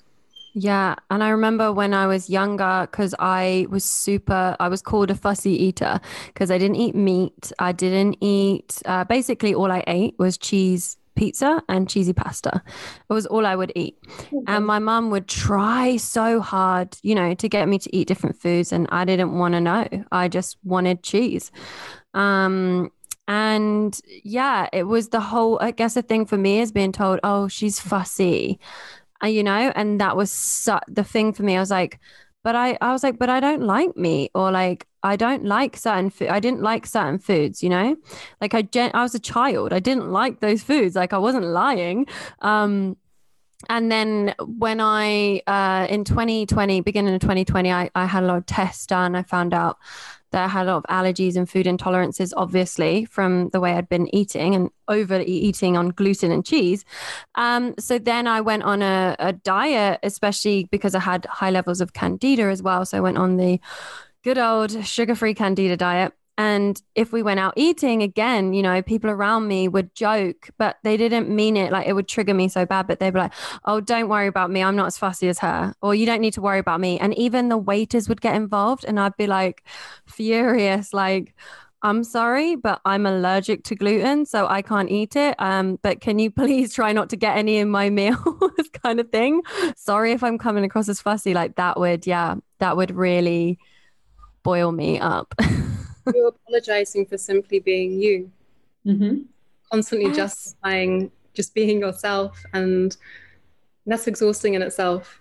[0.57, 5.11] Yeah, and I remember when I was younger, because I was super, I was called
[5.11, 7.53] a fussy eater because I didn't eat meat.
[7.59, 12.63] I didn't eat, uh, basically, all I ate was cheese pizza and cheesy pasta.
[13.09, 13.99] It was all I would eat.
[14.47, 18.37] And my mum would try so hard, you know, to get me to eat different
[18.37, 19.87] foods, and I didn't want to know.
[20.13, 21.51] I just wanted cheese.
[22.13, 22.91] Um,
[23.27, 27.21] and yeah, it was the whole, I guess, the thing for me is being told,
[27.25, 28.61] oh, she's fussy
[29.23, 31.99] uh, you know and that was su- the thing for me i was like
[32.43, 35.77] but i i was like but i don't like meat or like i don't like
[35.77, 37.97] certain food i didn't like certain foods you know
[38.41, 41.45] like i gen- i was a child i didn't like those foods like i wasn't
[41.45, 42.07] lying
[42.41, 42.97] um
[43.69, 48.37] and then when I, uh, in 2020, beginning of 2020, I, I had a lot
[48.39, 49.15] of tests done.
[49.15, 49.79] I found out
[50.33, 53.89] that I had a lot of allergies and food intolerances, obviously, from the way I'd
[53.89, 56.85] been eating and overeating on gluten and cheese.
[57.37, 61.81] Um, so then I went on a, a diet, especially because I had high levels
[61.81, 62.85] of candida as well.
[62.85, 63.61] So I went on the
[64.25, 66.13] good old sugar free candida diet.
[66.37, 70.79] And if we went out eating again, you know, people around me would joke, but
[70.83, 71.71] they didn't mean it.
[71.71, 73.33] Like it would trigger me so bad, but they'd be like,
[73.67, 74.61] oh, don't worry about me.
[74.61, 75.75] I'm not as fussy as her.
[75.81, 76.99] Or you don't need to worry about me.
[76.99, 78.85] And even the waiters would get involved.
[78.85, 79.63] And I'd be like
[80.07, 81.37] furious, like,
[81.83, 85.37] I'm sorry, but I'm allergic to gluten, so I can't eat it.
[85.39, 88.19] Um, but can you please try not to get any in my meals,
[88.83, 89.43] kind of thing?
[89.77, 91.35] Sorry if I'm coming across as fussy.
[91.35, 93.59] Like that would, yeah, that would really
[94.45, 95.35] boil me up.
[96.15, 98.31] You're apologizing for simply being you,
[98.87, 99.23] Mm-hmm.
[99.73, 100.17] constantly Yes.
[100.17, 102.45] justifying just being yourself.
[102.53, 102.97] And
[103.87, 105.21] that's exhausting in itself.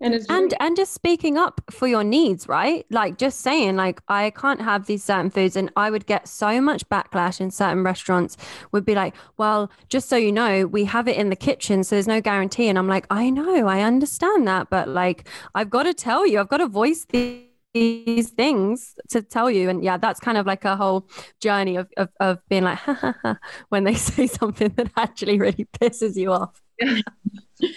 [0.00, 4.02] And it's and and just speaking up for your needs right like just saying like
[4.08, 7.82] i can't have these certain foods and i would get so much backlash in certain
[7.82, 8.36] restaurants
[8.72, 11.96] would be like well just so you know we have it in the kitchen so
[11.96, 15.84] there's no guarantee and i'm like i know i understand that but like i've got
[15.84, 17.45] to tell you i've got to voice the
[17.76, 19.68] these things to tell you.
[19.68, 21.08] And yeah that's kind of like a whole
[21.40, 25.38] journey of, of, of being like ha, ha, ha, when they say something that actually
[25.38, 26.60] really pisses you off.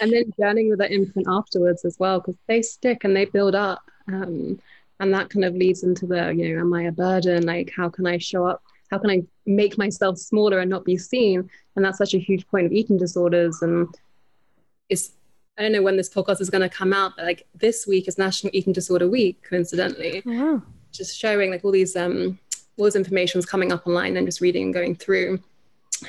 [0.01, 3.55] And then journeying with that imprint afterwards as well because they stick and they build
[3.55, 4.59] up um,
[4.99, 7.45] and that kind of leads into the you know am i a burden?
[7.45, 8.61] Like how can i show up?
[8.91, 11.49] How can i make myself smaller and not be seen?
[11.75, 13.87] And that's such a huge point of eating disorders and
[14.89, 15.11] it's
[15.59, 18.07] i don't know when this podcast is going to come out but like this week
[18.07, 20.23] is national eating disorder week coincidentally.
[20.25, 20.63] Wow.
[20.91, 22.39] Just showing like all these um
[22.77, 25.39] all this information is coming up online and just reading and going through.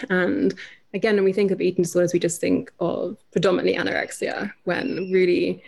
[0.08, 0.54] And
[0.94, 5.62] again when we think of eating disorders we just think of predominantly anorexia when really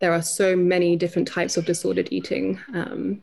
[0.00, 3.22] there are so many different types of disordered eating um,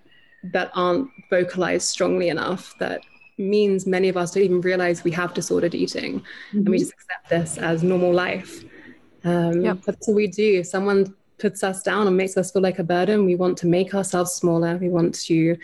[0.51, 3.01] that aren't vocalized strongly enough that
[3.37, 6.21] means many of us don't even realize we have disordered eating.
[6.51, 8.63] And we just accept this as normal life
[9.23, 9.81] um, Yep.
[9.85, 10.59] that's what we do.
[10.59, 13.67] If someone puts us down and makes us feel like a burden we want to
[13.67, 14.77] make ourselves smaller.
[14.77, 15.57] We want to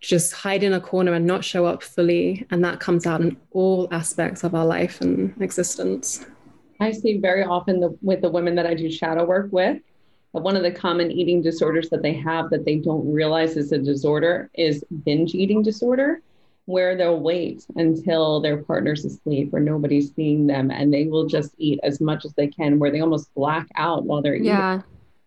[0.00, 2.44] just hide in a corner and not show up fully.
[2.50, 6.26] And that comes out in all aspects of our life and existence.
[6.80, 9.80] I see very often the, with the women that I do shadow work with,
[10.32, 13.78] one of the common eating disorders that they have that they don't realize is a
[13.78, 16.22] disorder is binge eating disorder,
[16.66, 21.54] where they'll wait until their partner's asleep or nobody's seeing them and they will just
[21.58, 24.46] eat as much as they can, where they almost black out while they're eating.
[24.46, 24.82] yeah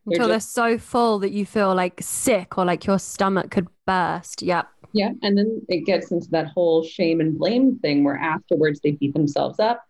[0.05, 3.67] They're until they're so full that you feel like sick or like your stomach could
[3.85, 5.11] burst yep Yeah.
[5.23, 9.13] And then it gets into that whole shame and blame thing where afterwards they beat
[9.13, 9.83] themselves up.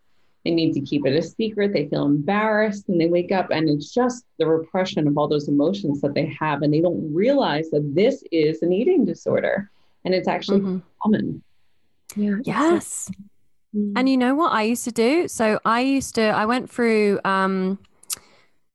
[0.44, 1.72] They need to keep it a secret.
[1.72, 5.48] They feel embarrassed and they wake up and it's just the repression of all those
[5.48, 6.62] emotions that they have.
[6.62, 9.70] And they don't realize that this is an eating disorder
[10.06, 10.82] and it's actually Mhm.
[11.02, 11.42] common.
[12.16, 13.10] yeah yes
[13.96, 15.28] And you know what I used to do?
[15.28, 17.78] So I used to, I went through um,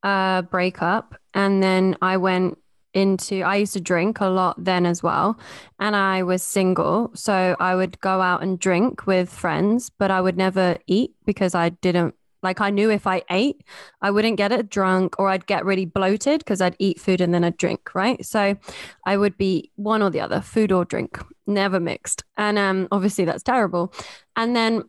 [0.03, 2.59] a breakup and then I went
[2.93, 5.39] into, I used to drink a lot then as well.
[5.79, 7.09] And I was single.
[7.15, 11.55] So I would go out and drink with friends, but I would never eat because
[11.55, 12.13] I didn't.
[12.43, 13.63] Like I knew if I ate,
[14.01, 17.33] I wouldn't get it drunk or I'd get really bloated because I'd eat food and
[17.33, 18.25] then I'd drink, right?
[18.25, 18.55] So
[19.05, 22.23] I would be one or the other, food or drink, never mixed.
[22.37, 23.93] And um obviously that's terrible.
[24.35, 24.83] And then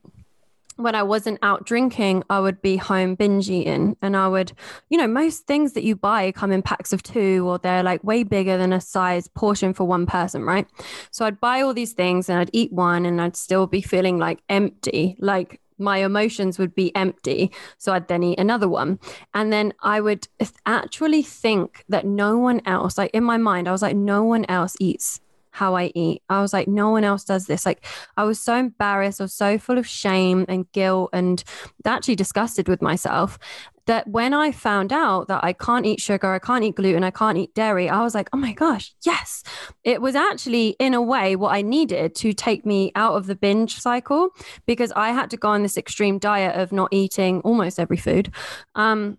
[0.77, 4.53] when I wasn't out drinking, I would be home binge eating and I would,
[4.89, 8.03] you know, most things that you buy come in packs of two or they're like
[8.03, 10.67] way bigger than a size portion for one person, right?
[11.11, 14.19] So I'd buy all these things and I'd eat one and I'd still be feeling
[14.19, 17.51] like empty, like my emotions would be empty.
[17.77, 18.99] So I'd then eat another one.
[19.35, 20.29] And then I would
[20.65, 24.47] actually think that no one else, like in my mind, I was like, no one
[24.49, 25.21] else eats
[25.55, 26.23] how I eat.
[26.31, 27.67] I was like, no one else does this.
[27.67, 27.85] Like,
[28.17, 29.21] I was so embarrassed.
[29.21, 31.45] I was so full of shame and guilt and
[31.85, 33.39] actually disgusted with myself
[33.87, 37.11] that when I found out that I can't eat sugar, I can't eat gluten, I
[37.11, 39.43] can't eat dairy, I was like, oh my gosh, yes.
[39.83, 43.35] It was actually, in a way, what I needed to take me out of the
[43.35, 44.31] binge cycle
[44.67, 48.33] because I had to go on this extreme diet of not eating almost every food.
[48.75, 49.19] Um,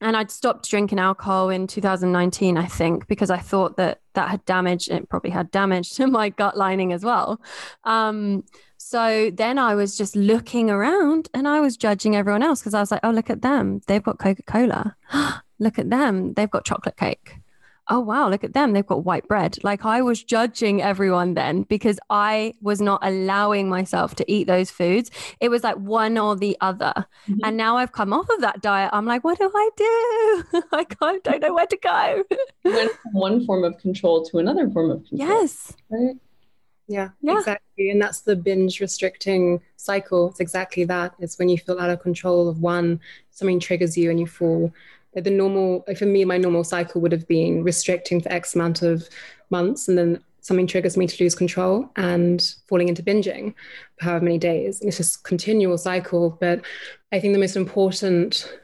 [0.00, 4.44] and I'd stopped drinking alcohol in 2019, I think, because I thought that that had
[4.44, 7.40] damaged, it probably had damage to my gut lining as well.
[7.84, 8.44] Um,
[8.86, 12.80] so then I was just looking around and I was judging everyone else because I
[12.80, 13.80] was like, oh, look at them.
[13.86, 14.94] They've got Coca Cola.
[15.58, 16.34] look at them.
[16.34, 17.38] They've got chocolate cake.
[17.88, 18.28] Oh wow.
[18.28, 18.74] Look at them.
[18.74, 19.56] They've got white bread.
[19.64, 24.70] Like i was judging everyone then because i was not allowing myself to eat those
[24.70, 25.10] foods.
[25.40, 26.92] It was like one or the other.
[26.94, 27.38] Mm-hmm.
[27.42, 30.62] and now i've come off of that diet i'm like what do i do?
[30.72, 32.24] I can't don't know where to go.
[32.64, 35.72] Went from one form of control to another form of control yes.
[35.88, 36.16] right
[36.86, 37.90] yeah, yeah, exactly.
[37.90, 40.30] And that's the binge restricting cycle.
[40.30, 41.14] It's exactly that.
[41.18, 44.72] It's when you feel out of control of one, something triggers you and you fall
[45.22, 49.08] the normal for me my normal cycle would have been restricting for x amount of
[49.50, 53.54] months and then something triggers me to lose control and falling into binging
[53.98, 56.60] for however many days and it's just continual cycle but
[57.12, 58.58] i think the most important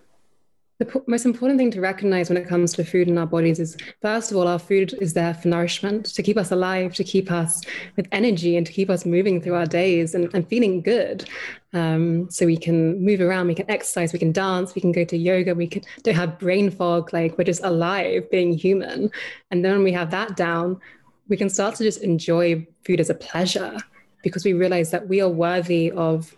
[0.81, 3.77] the most important thing to recognize when it comes to food in our bodies is
[4.01, 7.31] first of all, our food is there for nourishment, to keep us alive, to keep
[7.31, 7.61] us
[7.97, 11.29] with energy, and to keep us moving through our days and, and feeling good.
[11.75, 15.05] Um, so we can move around, we can exercise, we can dance, we can go
[15.05, 19.11] to yoga, we can, don't have brain fog, like we're just alive being human.
[19.51, 20.81] And then when we have that down,
[21.29, 23.77] we can start to just enjoy food as a pleasure
[24.23, 26.35] because we realize that we are worthy of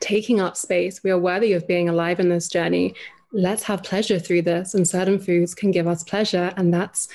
[0.00, 1.02] taking up space.
[1.04, 2.94] We are worthy of being alive in this journey
[3.36, 4.74] let's have pleasure through this.
[4.74, 7.08] And certain foods can give us pleasure, and that's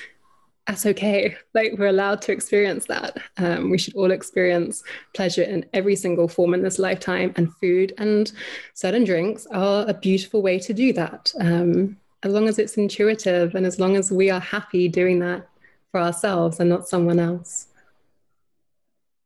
[0.66, 1.36] that's okay.
[1.54, 3.18] Like we're allowed to experience that.
[3.36, 4.82] Um, we should all experience
[5.14, 8.32] pleasure in every single form in this lifetime, and food and
[8.74, 11.32] certain drinks are a beautiful way to do that.
[11.40, 15.48] Um, as long as it's intuitive and as long as we are happy doing that
[15.90, 17.66] for ourselves and not someone else.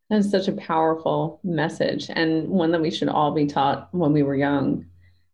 [0.08, 4.22] That's such a powerful message and one that we should all be taught when we
[4.22, 4.86] were young.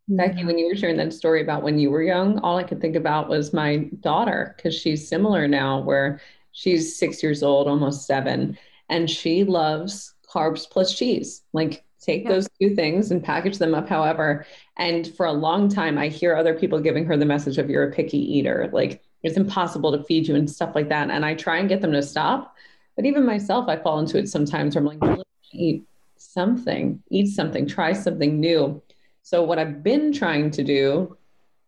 [0.08, 0.46] Becky, mm-hmm.
[0.46, 2.96] when you were sharing that story about when you were young, all I could think
[2.96, 6.20] about was my daughter because she's similar now, where
[6.52, 11.42] she's six years old, almost seven, and she loves carbs plus cheese.
[11.52, 12.30] Like, take yeah.
[12.30, 14.44] those two things and package them up however.
[14.76, 17.88] And for a long time, I hear other people giving her the message of you're
[17.88, 18.68] a picky eater.
[18.72, 21.10] Like, it's impossible to feed you and stuff like that.
[21.10, 22.56] And I try and get them to stop.
[22.96, 25.20] But even myself, I fall into it sometimes where I'm like,
[25.52, 25.84] eat
[26.16, 28.82] something, eat something, try something new.
[29.22, 31.16] So, what I've been trying to do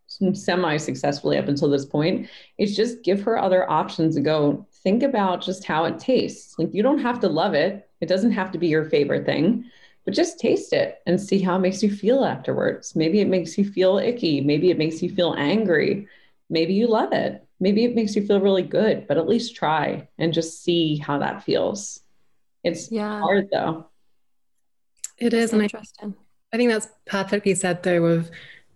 [0.06, 5.02] semi successfully up until this point is just give her other options to go think
[5.02, 6.54] about just how it tastes.
[6.58, 9.64] Like, you don't have to love it, it doesn't have to be your favorite thing,
[10.04, 12.94] but just taste it and see how it makes you feel afterwards.
[12.94, 16.06] Maybe it makes you feel icky, maybe it makes you feel angry,
[16.50, 20.08] maybe you love it, maybe it makes you feel really good, but at least try
[20.18, 22.00] and just see how that feels.
[22.62, 23.20] It's yeah.
[23.20, 23.86] hard though.
[25.18, 26.14] It is, and interesting.
[26.54, 28.30] I think that's perfectly said, though, of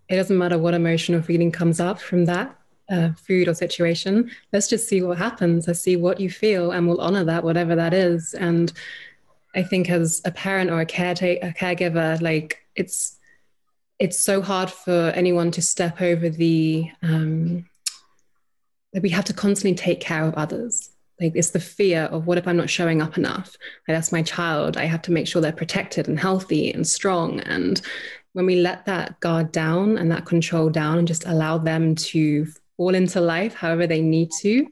[0.09, 2.59] it doesn't matter what emotion or feeling comes up from that
[2.91, 4.33] uh, food or situation.
[4.53, 5.69] Let's just see what happens.
[5.69, 8.35] Let's see what you feel, and we'll honor that, whatever that is.
[8.35, 8.73] And
[9.55, 13.17] I think as a parent or a caretaker, a caregiver, like it's
[14.01, 17.65] it's so hard for anyone to step over the um,
[18.93, 22.39] that we have to constantly take care of others like it's the fear of what
[22.39, 23.57] if i'm not showing up enough?
[23.87, 24.77] Like that's my child.
[24.77, 27.41] I have to make sure they're protected and healthy and strong.
[27.41, 27.81] And
[28.33, 32.47] when we let that guard down and that control down and just allow them to
[32.77, 34.67] fall into life however they need to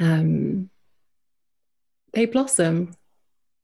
[0.00, 0.70] um,
[2.12, 2.94] they blossom.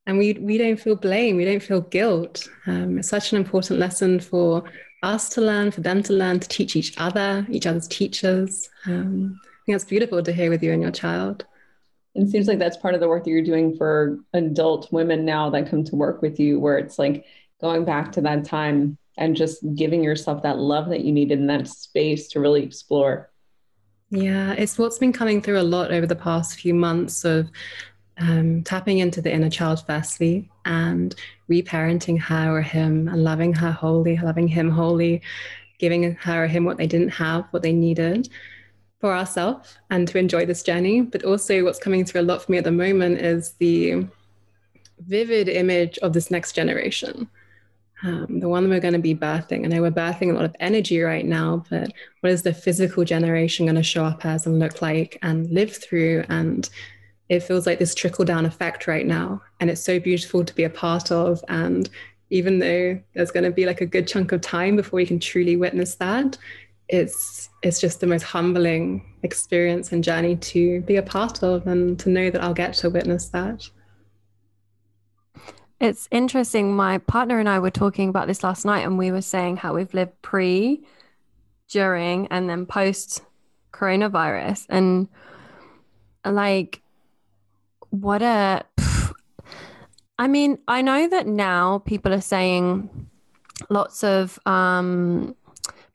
[0.07, 1.36] And we we don't feel blame.
[1.36, 2.48] We don't feel guilt.
[2.66, 4.64] Um, it's such an important lesson for
[5.03, 8.68] us to learn for them to learn to teach each other each other's teachers.
[8.86, 11.46] Um, i think that's beautiful to hear with you and your child
[12.14, 15.50] it seems like that's part of the work that you're doing for adult women now
[15.50, 17.24] that come to work with you, where it's like
[17.60, 21.46] going back to that time and just giving yourself that love that you needed in
[21.48, 23.30] that space to really explore.
[24.10, 27.50] Yeah, it's what's been coming through a lot over the past few months of
[28.18, 31.16] um, tapping into the inner child firstly and
[31.50, 35.20] reparenting her or him and loving her wholly, loving him wholly,
[35.80, 38.28] giving her or him what they didn't have, what they needed
[39.05, 41.02] for ourselves and to enjoy this journey.
[41.02, 44.07] But also, what's coming through a lot for me at the moment is the
[45.00, 47.28] vivid image of this next generation.
[48.02, 49.62] Um, the one we're going to be birthing.
[49.62, 53.05] I know we're birthing a lot of energy right now, but what is the physical
[53.05, 56.24] generation going to show up as and look like and live through?
[56.30, 56.66] And
[57.28, 59.42] it feels like this trickle down effect right now.
[59.61, 61.44] And it's so beautiful to be a part of.
[61.48, 61.90] And
[62.30, 65.20] even though there's going to be like a good chunk of time before we can
[65.20, 66.38] truly witness that,
[66.89, 71.99] it's it's just the most humbling experience and journey to be a part of and
[72.01, 73.68] to know that I'll get to witness that.
[75.80, 76.76] It's interesting.
[76.76, 79.74] My partner and I were talking about this last night, and we were saying how
[79.74, 80.82] we've lived pre,
[81.68, 83.22] during, and then post
[83.72, 84.66] coronavirus.
[84.68, 85.09] And
[86.24, 86.80] like,
[87.91, 88.64] what a.
[90.18, 92.89] I mean, I know that now people are saying
[93.68, 95.35] lots of um,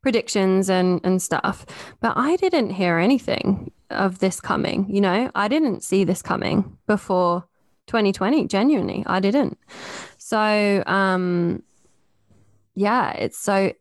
[0.01, 1.65] predictions and, and stuff,
[1.99, 4.85] but I didn't hear anything of this coming.
[4.89, 7.45] You know, I didn't see this coming before
[7.89, 9.57] 2020 genuinely i didn't
[10.19, 11.63] so um
[12.75, 13.73] yeah it's so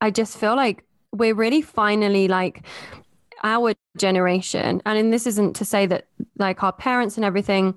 [0.00, 2.66] i just feel like we're really finally like
[3.46, 7.74] our generation and this isn't to say that like our parents and everything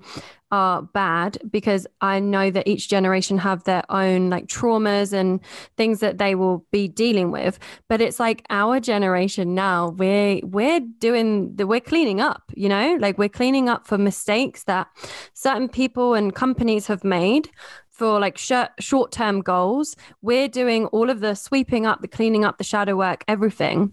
[0.50, 5.40] are bad because I know that each generation have their own like traumas and
[5.76, 7.58] things that they will be dealing with.
[7.88, 12.96] But it's like our generation now, we're we're doing the we're cleaning up, you know,
[13.00, 14.88] like we're cleaning up for mistakes that
[15.34, 17.48] certain people and companies have made
[17.88, 19.94] for like short term goals.
[20.20, 23.92] We're doing all of the sweeping up, the cleaning up, the shadow work, everything.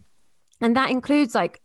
[0.60, 1.62] And that includes like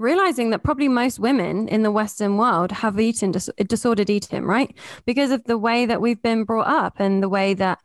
[0.00, 4.74] realizing that probably most women in the Western world have eaten dis- disordered eating, right?
[5.04, 7.80] Because of the way that we've been brought up and the way that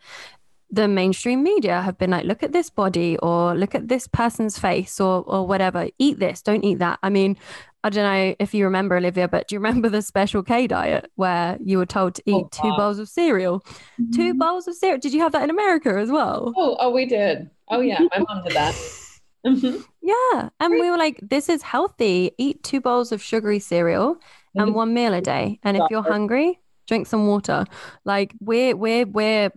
[0.71, 4.57] the mainstream media have been like, look at this body or look at this person's
[4.57, 5.87] face or or whatever.
[5.99, 6.99] Eat this, don't eat that.
[7.03, 7.37] I mean,
[7.83, 11.11] I don't know if you remember Olivia, but do you remember the special K diet
[11.15, 13.59] where you were told to eat oh, two bowls of cereal?
[13.59, 14.11] Mm-hmm.
[14.11, 14.99] Two bowls of cereal.
[14.99, 16.51] Did you have that in America as well?
[16.57, 17.49] Oh, oh, we did.
[17.69, 18.75] Oh yeah, my mom did that.
[19.45, 19.81] Mm-hmm.
[20.01, 20.49] Yeah.
[20.59, 22.31] And we were like, this is healthy.
[22.37, 24.61] Eat two bowls of sugary cereal mm-hmm.
[24.61, 25.59] and one meal a day.
[25.63, 27.65] And if you're hungry, drink some water.
[28.05, 29.51] Like we're we're we're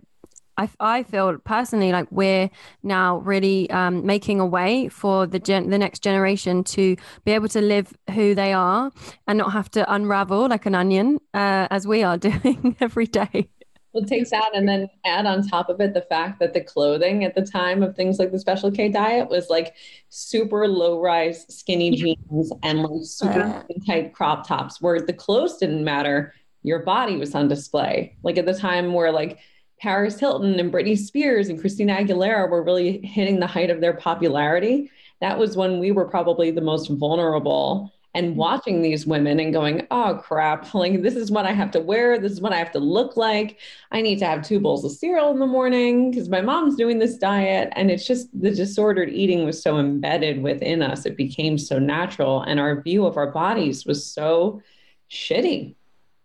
[0.59, 2.49] I, I feel personally like we're
[2.83, 7.47] now really um, making a way for the gen- the next generation to be able
[7.49, 8.91] to live who they are
[9.25, 13.49] and not have to unravel like an onion uh, as we are doing every day.
[13.93, 17.23] Well, take that and then add on top of it the fact that the clothing
[17.23, 19.73] at the time of things like the Special K diet was like
[20.09, 25.83] super low rise skinny jeans and like super tight crop tops, where the clothes didn't
[25.83, 26.33] matter.
[26.61, 28.15] Your body was on display.
[28.21, 29.39] Like at the time where like
[29.79, 33.93] Paris Hilton and Britney Spears and Christina Aguilera were really hitting the height of their
[33.93, 34.91] popularity.
[35.21, 38.37] That was when we were probably the most vulnerable and mm-hmm.
[38.37, 42.19] watching these women and going, oh crap, like this is what I have to wear.
[42.19, 43.59] This is what I have to look like.
[43.91, 46.99] I need to have two bowls of cereal in the morning because my mom's doing
[46.99, 47.71] this diet.
[47.75, 51.05] And it's just the disordered eating was so embedded within us.
[51.05, 52.41] It became so natural.
[52.41, 54.61] And our view of our bodies was so
[55.09, 55.75] shitty.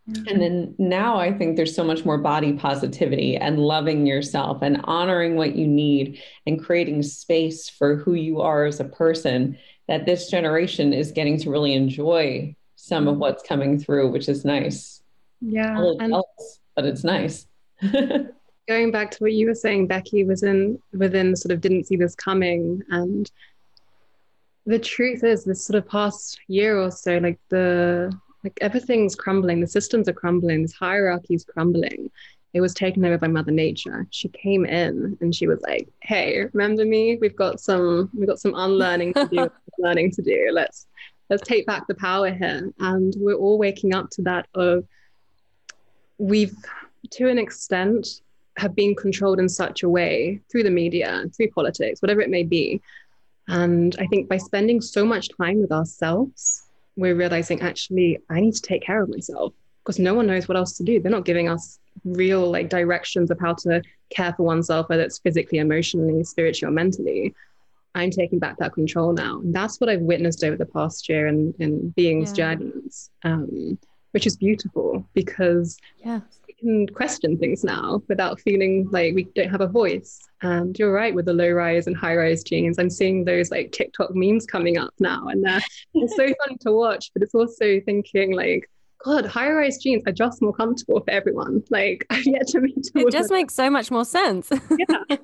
[0.09, 0.27] Mm-hmm.
[0.27, 4.81] And then now I think there's so much more body positivity and loving yourself and
[4.83, 9.57] honoring what you need and creating space for who you are as a person
[9.87, 13.21] that this generation is getting to really enjoy some of mm-hmm.
[13.21, 15.01] what's coming through, which is nice.
[15.41, 15.91] Yeah.
[16.75, 17.47] But it's nice.
[18.67, 21.95] going back to what you were saying, Becky was in within sort of didn't see
[21.95, 22.81] this coming.
[22.89, 23.29] And
[24.65, 28.11] the truth is this sort of past year or so, like the
[28.43, 32.11] like everything's crumbling, the systems are crumbling, this hierarchy is crumbling
[32.55, 34.07] it was taken over by mother nature.
[34.11, 37.17] She came in and she was like hey remember me?
[37.19, 40.49] We've got some we've got some unlearning to do learning to do.
[40.53, 40.87] Let's
[41.29, 42.73] let's take back the power here.
[42.79, 44.85] And we're all waking up to that of
[46.17, 46.55] we've
[47.11, 48.21] to an extent
[48.57, 52.43] have been controlled in such a way through the media through politics whatever it may
[52.43, 52.81] be.
[53.49, 56.63] And i think by spending so much time with ourselves
[56.95, 59.53] we're realizing actually i need to take care of myself
[59.85, 60.99] because no one knows what else to do.
[60.99, 65.19] They're not giving us real like directions of how to care for oneself, whether it's
[65.19, 67.33] physically, emotionally, spiritually, or mentally.
[67.95, 69.39] I'm taking back that control now.
[69.39, 72.55] And that's what I've witnessed over the past year in, in beings' yeah.
[72.55, 73.77] journeys, um,
[74.11, 76.19] which is beautiful because yeah.
[76.45, 80.27] we can question things now without feeling like we don't have a voice.
[80.41, 82.77] And you're right with the low rise and high rise jeans.
[82.77, 85.61] I'm seeing those like TikTok memes coming up now, and they're,
[85.93, 87.11] they're so fun to watch.
[87.13, 88.69] But it's also thinking like,
[89.03, 91.63] God, high rise jeans are just more comfortable for everyone.
[91.69, 92.91] Like I've yet to meet.
[92.95, 94.49] It just makes so much more sense.
[94.51, 95.17] yeah.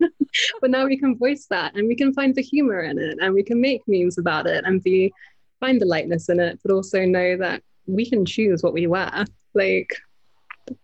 [0.60, 3.34] but now we can voice that and we can find the humor in it and
[3.34, 5.12] we can make memes about it and be
[5.60, 9.24] find the lightness in it, but also know that we can choose what we wear.
[9.54, 9.90] Like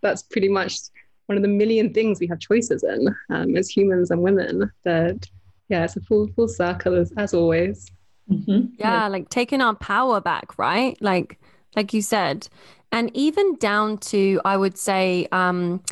[0.02, 0.78] that's pretty much
[1.26, 4.70] one of the million things we have choices in um, as humans and women.
[4.84, 5.26] That
[5.68, 7.90] yeah, it's a full full circle as, as always.
[8.30, 8.74] Mm-hmm.
[8.78, 11.00] Yeah, yeah, like taking our power back, right?
[11.00, 11.38] Like
[11.76, 12.48] like you said,
[12.90, 15.82] and even down to I would say um,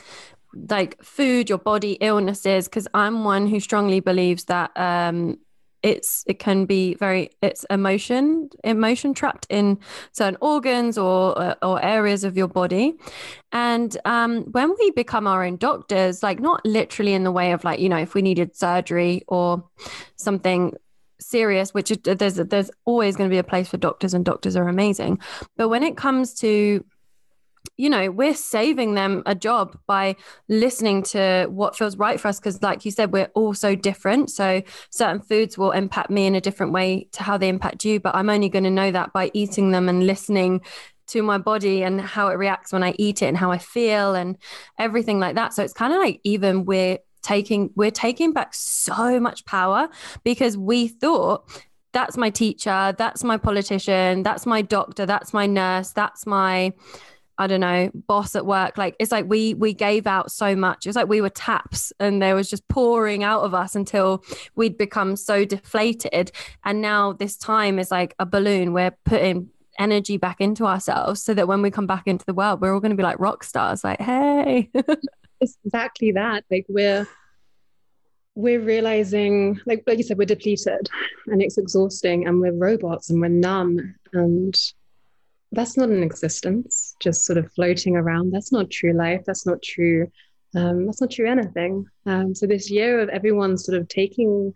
[0.70, 5.38] like food, your body, illnesses, because I'm one who strongly believes that um,
[5.82, 9.78] it's it can be very it's emotion emotion trapped in
[10.12, 12.94] certain organs or uh, or areas of your body.
[13.52, 17.64] And um, when we become our own doctors like not literally in the way of
[17.64, 19.62] like you know if we needed surgery or
[20.16, 20.72] something
[21.24, 24.68] serious which there's there's always going to be a place for doctors and doctors are
[24.68, 25.18] amazing
[25.56, 26.84] but when it comes to
[27.76, 30.16] you know, we're saving them a job by
[30.48, 32.38] listening to what feels right for us.
[32.38, 34.30] Because, like you said, we're all so different.
[34.30, 37.98] So, certain foods will impact me in a different way to how they impact you.
[38.00, 40.60] But I'm only going to know that by eating them and listening
[41.06, 44.14] to my body and how it reacts when I eat it and how I feel
[44.14, 44.38] and
[44.78, 45.52] everything like that.
[45.52, 49.88] So, it's kind of like even we're taking we're taking back so much power
[50.22, 51.48] because we thought
[51.92, 56.72] that's my teacher that's my politician that's my doctor that's my nurse that's my
[57.36, 58.78] I don't know, boss at work.
[58.78, 60.86] Like it's like we we gave out so much.
[60.86, 64.22] It's like we were taps and there was just pouring out of us until
[64.54, 66.30] we'd become so deflated.
[66.64, 68.72] And now this time is like a balloon.
[68.72, 69.50] We're putting
[69.80, 72.80] energy back into ourselves so that when we come back into the world, we're all
[72.80, 73.82] going to be like rock stars.
[73.82, 74.70] Like, hey.
[75.40, 76.44] it's exactly that.
[76.50, 77.06] Like we're
[78.36, 80.88] we're realizing like like you said we're depleted
[81.26, 84.56] and it's exhausting and we're robots and we're numb and
[85.54, 88.32] that's not an existence, just sort of floating around.
[88.32, 89.22] That's not true life.
[89.26, 90.10] That's not true.
[90.54, 91.86] Um, that's not true anything.
[92.06, 94.52] Um, so this year of everyone sort of taking,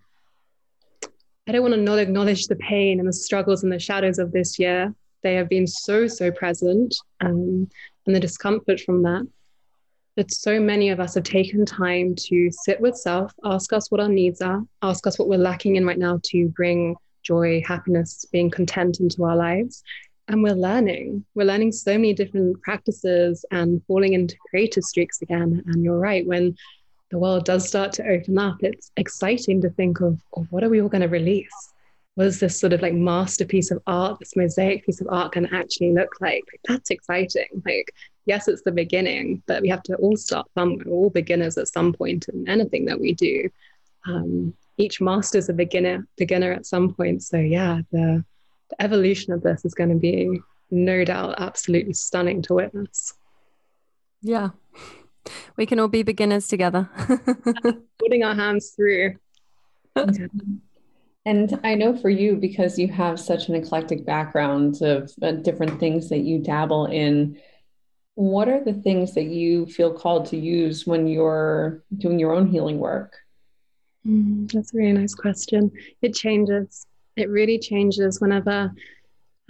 [1.47, 4.33] I don't want to not acknowledge the pain and the struggles and the shadows of
[4.33, 4.95] this year.
[5.23, 7.69] They have been so, so present um,
[8.07, 9.27] and the discomfort from that.
[10.19, 14.01] That so many of us have taken time to sit with self, ask us what
[14.01, 18.25] our needs are, ask us what we're lacking in right now to bring joy, happiness,
[18.33, 19.85] being content into our lives,
[20.27, 21.25] and we're learning.
[21.37, 25.63] We're learning so many different practices and falling into creative streaks again.
[25.67, 26.57] And you're right when
[27.13, 30.69] the world does start to open up it's exciting to think of, of what are
[30.69, 31.73] we all going to release?
[32.17, 35.47] What is this sort of like masterpiece of art this mosaic piece of art going
[35.47, 37.63] to actually look like that's exciting.
[37.65, 37.95] Like
[38.29, 41.67] yes it's the beginning but we have to all start somewhere we're all beginners at
[41.67, 43.49] some point in anything that we do
[44.07, 48.25] um, each master's a beginner beginner at some point so yeah the
[48.71, 53.15] the evolution of this is going to be no doubt absolutely stunning to witness.
[54.21, 54.51] Yeah.
[55.57, 56.89] We can all be beginners together.
[57.99, 59.17] Putting our hands through.
[61.27, 65.79] And I know for you, because you have such an eclectic background of uh, different
[65.79, 67.39] things that you dabble in,
[68.19, 72.49] what are the things that you feel called to use when you're doing your own
[72.49, 73.17] healing work?
[74.07, 75.71] Mm, that's a really nice question.
[76.03, 76.87] It changes
[77.19, 78.73] it really changes whenever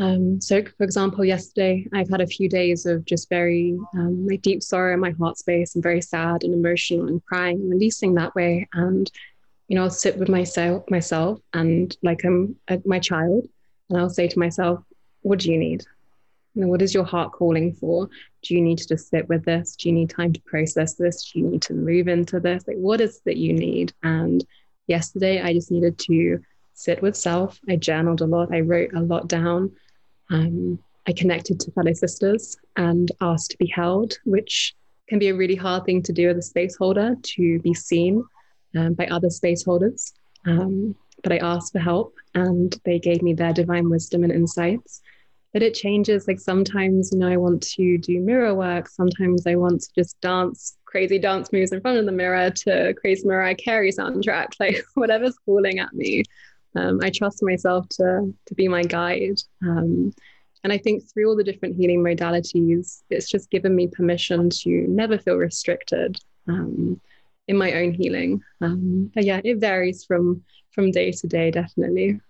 [0.00, 4.42] um, so for example yesterday i've had a few days of just very um, like
[4.42, 8.14] deep sorrow in my heart space and very sad and emotional and crying and releasing
[8.14, 9.10] that way and
[9.68, 13.46] you know i'll sit with myself myself and like i'm uh, my child
[13.90, 14.80] and i'll say to myself
[15.22, 15.84] what do you need
[16.58, 18.08] you know what is your heart calling for
[18.42, 21.30] do you need to just sit with this do you need time to process this
[21.30, 24.44] do you need to move into this like what is it that you need and
[24.88, 26.38] yesterday i just needed to
[26.78, 27.60] sit with self.
[27.68, 28.54] I journaled a lot.
[28.54, 29.72] I wrote a lot down.
[30.30, 30.78] Um,
[31.08, 34.74] I connected to fellow sisters and asked to be held, which
[35.08, 38.24] can be a really hard thing to do as a space holder to be seen
[38.76, 40.12] um, by other space holders.
[40.46, 40.94] Um,
[41.24, 45.00] but I asked for help and they gave me their divine wisdom and insights.
[45.52, 46.28] But it changes.
[46.28, 48.88] Like sometimes, you know, I want to do mirror work.
[48.88, 52.94] Sometimes I want to just dance crazy dance moves in front of the mirror to
[52.94, 56.24] crazy Mariah Carey soundtrack, like whatever's calling at me
[56.76, 59.40] um, I trust myself to to be my guide.
[59.62, 60.12] Um,
[60.64, 64.70] and I think through all the different healing modalities, it's just given me permission to
[64.88, 66.18] never feel restricted
[66.48, 67.00] um,
[67.46, 68.42] in my own healing.
[68.60, 70.42] Um, but yeah, it varies from
[70.72, 72.20] from day to day, definitely.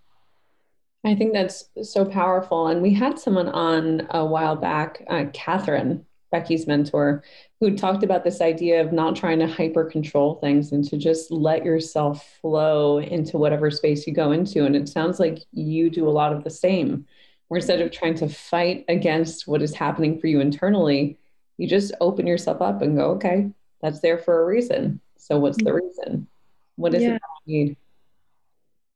[1.04, 2.68] I think that's so powerful.
[2.68, 7.22] And we had someone on a while back, uh, Catherine, Becky's mentor,
[7.60, 11.30] who talked about this idea of not trying to hyper control things and to just
[11.30, 14.64] let yourself flow into whatever space you go into.
[14.64, 17.06] And it sounds like you do a lot of the same
[17.48, 21.18] where instead of trying to fight against what is happening for you internally,
[21.56, 25.00] you just open yourself up and go, okay, that's there for a reason.
[25.16, 26.28] So what's the reason?
[26.76, 27.14] What is yeah.
[27.14, 27.76] it that you need?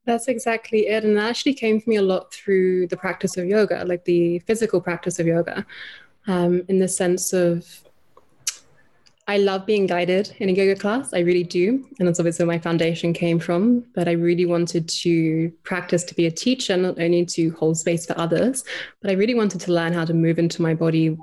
[0.04, 1.04] That's exactly it.
[1.04, 4.40] And that actually came for me a lot through the practice of yoga, like the
[4.40, 5.64] physical practice of yoga,
[6.26, 7.82] um, in the sense of
[9.28, 11.14] I love being guided in a yoga class.
[11.14, 11.86] I really do.
[11.98, 13.84] And that's obviously where my foundation came from.
[13.94, 18.04] But I really wanted to practice to be a teacher, not only to hold space
[18.04, 18.64] for others,
[19.00, 21.16] but I really wanted to learn how to move into my body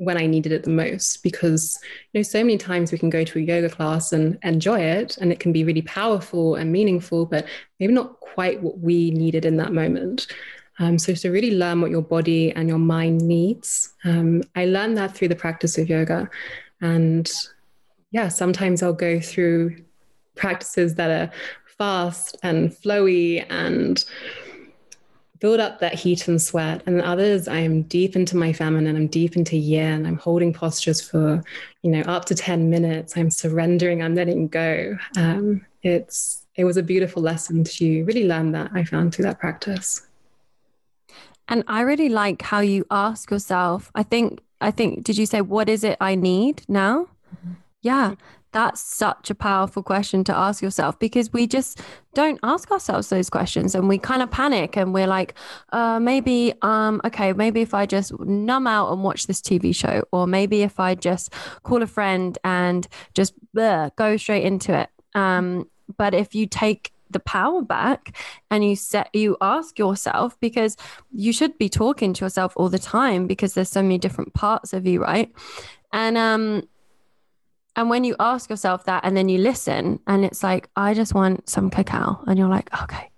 [0.00, 1.22] when I needed it the most.
[1.22, 1.78] Because,
[2.12, 5.18] you know, so many times we can go to a yoga class and enjoy it,
[5.18, 7.46] and it can be really powerful and meaningful, but
[7.78, 10.26] maybe not quite what we needed in that moment.
[10.78, 14.96] Um, so to really learn what your body and your mind needs, um, I learned
[14.96, 16.30] that through the practice of yoga.
[16.80, 17.30] And
[18.10, 19.76] yeah, sometimes I'll go through
[20.36, 21.30] practices that are
[21.76, 24.02] fast and flowy and
[25.40, 26.82] build up that heat and sweat.
[26.86, 31.00] And others, I am deep into my feminine, I'm deep into yin, I'm holding postures
[31.00, 31.42] for,
[31.82, 33.16] you know, up to 10 minutes.
[33.16, 34.96] I'm surrendering, I'm letting go.
[35.16, 39.40] Um, it's, it was a beautiful lesson to really learn that I found through that
[39.40, 40.06] practice.
[41.48, 43.90] And I really like how you ask yourself.
[43.94, 47.08] I think I think, did you say, what is it I need now?
[47.34, 47.52] Mm-hmm.
[47.82, 48.14] Yeah,
[48.52, 51.80] that's such a powerful question to ask yourself because we just
[52.14, 55.34] don't ask ourselves those questions and we kind of panic and we're like,
[55.72, 60.02] uh, maybe, um, okay, maybe if I just numb out and watch this TV show,
[60.12, 61.32] or maybe if I just
[61.62, 64.88] call a friend and just bleh, go straight into it.
[65.14, 68.16] Um, but if you take the power back
[68.50, 70.76] and you set you ask yourself because
[71.12, 74.72] you should be talking to yourself all the time because there's so many different parts
[74.72, 75.32] of you right
[75.92, 76.62] and um
[77.76, 81.14] and when you ask yourself that and then you listen and it's like i just
[81.14, 82.22] want some cacao.
[82.26, 83.10] And you're like okay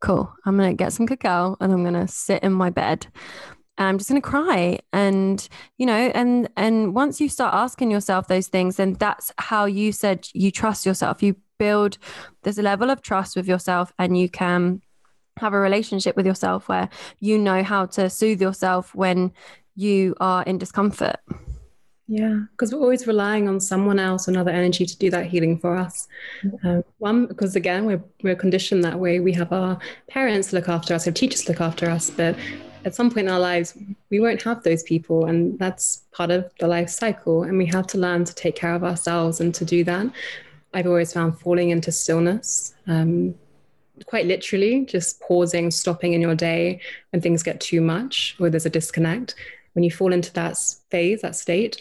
[0.00, 0.32] cool.
[0.46, 3.06] I'm gonna get some cacao and i'm gonna sit in my bed
[3.78, 4.78] and i'm just gonna cry.
[4.92, 5.46] And
[5.78, 9.92] you know and and once you start asking yourself those things then that's how you
[9.92, 11.22] said you trust yourself.
[11.22, 11.98] You build
[12.42, 14.80] there's a level of trust with yourself and you can
[15.36, 19.32] have a relationship with yourself where you know how to soothe yourself when
[19.76, 21.16] you are in discomfort
[22.10, 25.76] yeah, because we're always relying on someone else, another energy to do that healing for
[25.76, 26.08] us.
[26.42, 26.66] Mm-hmm.
[26.66, 29.20] Um, one, because again, we're, we're conditioned that way.
[29.20, 32.34] We have our parents look after us, our teachers look after us, but
[32.84, 33.78] at some point in our lives,
[34.10, 35.26] we won't have those people.
[35.26, 37.44] And that's part of the life cycle.
[37.44, 40.08] And we have to learn to take care of ourselves and to do that.
[40.74, 43.36] I've always found falling into stillness, um,
[44.06, 46.80] quite literally, just pausing, stopping in your day
[47.10, 49.36] when things get too much or there's a disconnect.
[49.74, 50.56] When you fall into that
[50.90, 51.80] phase, that state,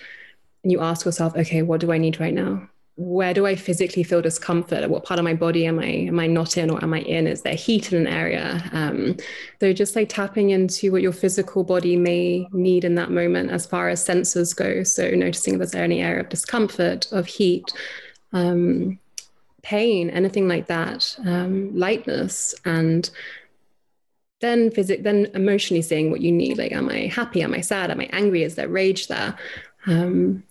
[0.63, 2.67] and you ask yourself, okay, what do I need right now?
[2.95, 4.89] Where do I physically feel discomfort?
[4.89, 7.27] What part of my body am I am I not in or am I in?
[7.27, 8.61] Is there heat in an area?
[8.73, 9.15] Um,
[9.61, 13.65] so just like tapping into what your physical body may need in that moment as
[13.65, 14.83] far as senses go.
[14.83, 17.71] So noticing if there's any area of discomfort, of heat,
[18.33, 18.99] um,
[19.61, 23.09] pain, anything like that, um, lightness, and
[24.41, 26.57] then physic, then emotionally seeing what you need.
[26.57, 27.43] Like, am I happy?
[27.43, 27.91] Am I sad?
[27.91, 28.43] Am I angry?
[28.43, 29.37] Is there rage there?
[29.85, 30.43] Um,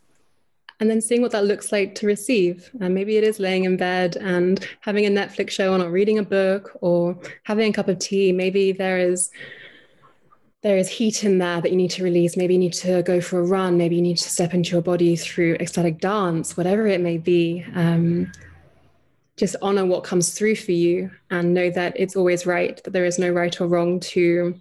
[0.81, 2.71] and then seeing what that looks like to receive.
[2.81, 6.19] And maybe it is laying in bed and having a Netflix show on, or reading
[6.19, 8.33] a book, or having a cup of tea.
[8.33, 9.31] Maybe there is
[10.63, 12.37] there is heat in there that you need to release.
[12.37, 13.79] Maybe you need to go for a run.
[13.79, 17.65] Maybe you need to step into your body through ecstatic dance, whatever it may be.
[17.75, 18.33] Um,
[19.37, 23.05] just honor what comes through for you and know that it's always right, that there
[23.05, 24.61] is no right or wrong to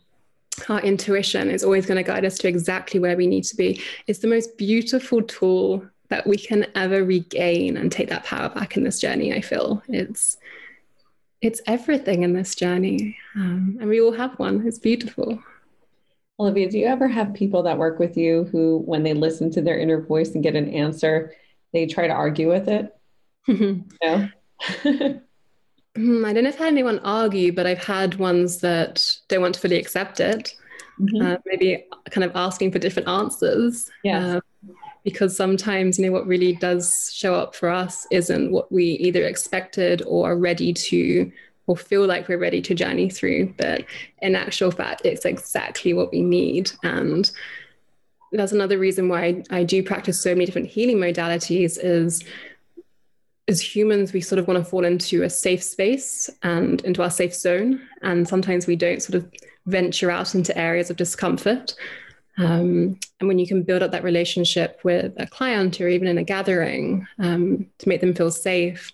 [0.70, 1.50] our intuition.
[1.50, 3.82] It's always going to guide us to exactly where we need to be.
[4.06, 8.78] It's the most beautiful tool that we can ever regain and take that power back
[8.78, 9.34] in this journey.
[9.34, 10.38] I feel it's
[11.42, 14.66] it's everything in this journey, um, and we all have one.
[14.66, 15.42] It's beautiful.
[16.40, 19.62] Olivia, do you ever have people that work with you who, when they listen to
[19.62, 21.34] their inner voice and get an answer,
[21.74, 22.96] they try to argue with it?
[24.04, 24.30] no.
[25.98, 29.42] Hmm, I don't know if I had anyone argue, but I've had ones that don't
[29.42, 30.54] want to fully accept it.
[31.00, 31.26] Mm-hmm.
[31.26, 33.90] Uh, maybe kind of asking for different answers.
[34.04, 34.38] Yeah.
[34.38, 34.74] Uh,
[35.08, 39.24] because sometimes, you know, what really does show up for us isn't what we either
[39.24, 41.32] expected or are ready to
[41.66, 43.54] or feel like we're ready to journey through.
[43.58, 43.86] But
[44.22, 46.72] in actual fact, it's exactly what we need.
[46.84, 47.32] And
[48.34, 52.22] that's another reason why I do practice so many different healing modalities is
[53.48, 57.10] as humans, we sort of want to fall into a safe space and into our
[57.10, 57.80] safe zone.
[58.02, 59.32] And sometimes we don't sort of
[59.68, 61.76] venture out into areas of discomfort.
[62.38, 66.18] Um, and when you can build up that relationship with a client or even in
[66.18, 68.92] a gathering um, to make them feel safe,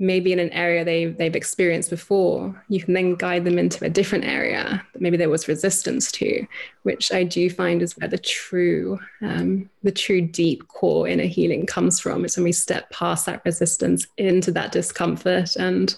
[0.00, 3.90] maybe in an area they, they've experienced before, you can then guide them into a
[3.90, 6.46] different area that maybe there was resistance to,
[6.84, 11.66] which I do find is where the true, um, the true deep core inner healing
[11.66, 12.24] comes from.
[12.24, 15.94] It's when we step past that resistance into that discomfort and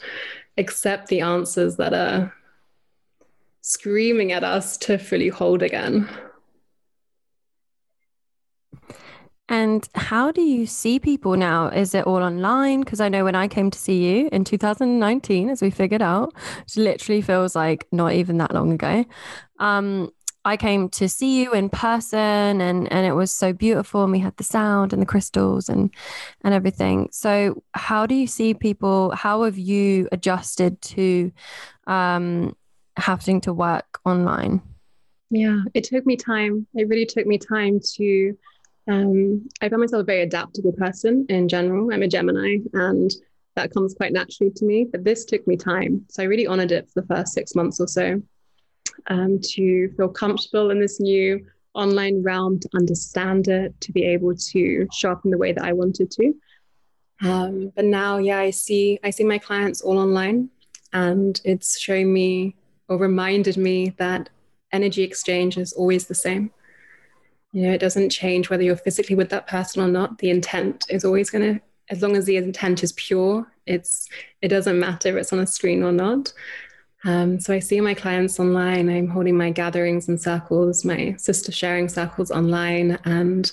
[0.58, 2.34] accept the answers that are
[3.60, 6.08] screaming at us to fully hold again.
[9.48, 11.68] And how do you see people now?
[11.68, 12.80] Is it all online?
[12.80, 16.34] Because I know when I came to see you in 2019, as we figured out,
[16.66, 19.04] it literally feels like not even that long ago.
[19.58, 20.10] Um,
[20.44, 24.18] I came to see you in person and and it was so beautiful and we
[24.18, 25.94] had the sound and the crystals and
[26.42, 27.08] and everything.
[27.12, 31.30] So how do you see people how have you adjusted to
[31.86, 32.56] um
[32.96, 34.62] having to work online?
[35.30, 36.66] Yeah, it took me time.
[36.74, 38.36] It really took me time to
[38.88, 41.92] um, I found myself a very adaptable person in general.
[41.92, 43.10] I'm a Gemini, and
[43.54, 44.86] that comes quite naturally to me.
[44.90, 46.04] But this took me time.
[46.08, 48.22] So I really honored it for the first six months or so
[49.06, 54.34] um, to feel comfortable in this new online realm, to understand it, to be able
[54.34, 56.34] to show up in the way that I wanted to.
[57.22, 60.50] Um, but now, yeah, I see I see my clients all online,
[60.92, 62.56] and it's showing me
[62.88, 64.28] or reminded me that
[64.72, 66.50] energy exchange is always the same.
[67.52, 70.18] You know, it doesn't change whether you're physically with that person or not.
[70.18, 74.08] The intent is always going to, as long as the intent is pure, it's
[74.40, 76.32] it doesn't matter if it's on a screen or not.
[77.04, 78.88] Um, so I see my clients online.
[78.88, 83.50] I'm holding my gatherings and circles, my sister sharing circles online, and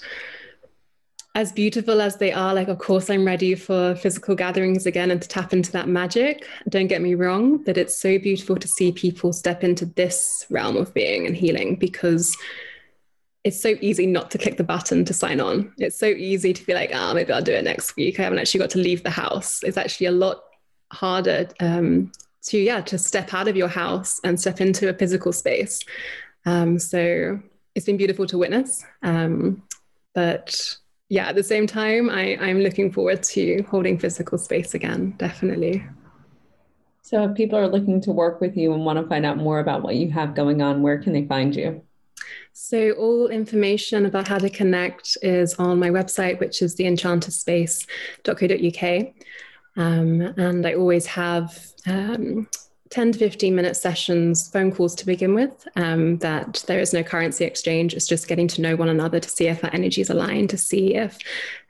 [1.35, 5.21] as beautiful as they are, like of course I'm ready for physical gatherings again and
[5.21, 6.45] to tap into that magic.
[6.69, 10.75] Don't get me wrong, that it's so beautiful to see people step into this realm
[10.75, 12.35] of being and healing because
[13.43, 15.73] it's so easy not to click the button to sign on.
[15.77, 18.19] It's so easy to be like, ah, oh, maybe I'll do it next week.
[18.19, 19.63] I haven't actually got to leave the house.
[19.63, 20.43] It's actually a lot
[20.91, 22.11] harder um,
[22.43, 25.79] to, yeah, to step out of your house and step into a physical space.
[26.45, 27.39] Um, so
[27.75, 28.83] it's been beautiful to witness.
[29.03, 29.63] Um,
[30.13, 30.77] but
[31.07, 35.85] yeah, at the same time, I, I'm looking forward to holding physical space again, definitely.
[37.03, 39.59] So if people are looking to work with you and want to find out more
[39.59, 41.81] about what you have going on, where can they find you?
[42.61, 49.13] So, all information about how to connect is on my website, which is theenchantedspace.co.uk.
[49.77, 51.57] Um, and I always have
[51.87, 52.49] um,
[52.89, 57.01] 10 to 15 minute sessions, phone calls to begin with, um, that there is no
[57.01, 57.93] currency exchange.
[57.93, 60.95] It's just getting to know one another to see if our energies align, to see
[60.95, 61.17] if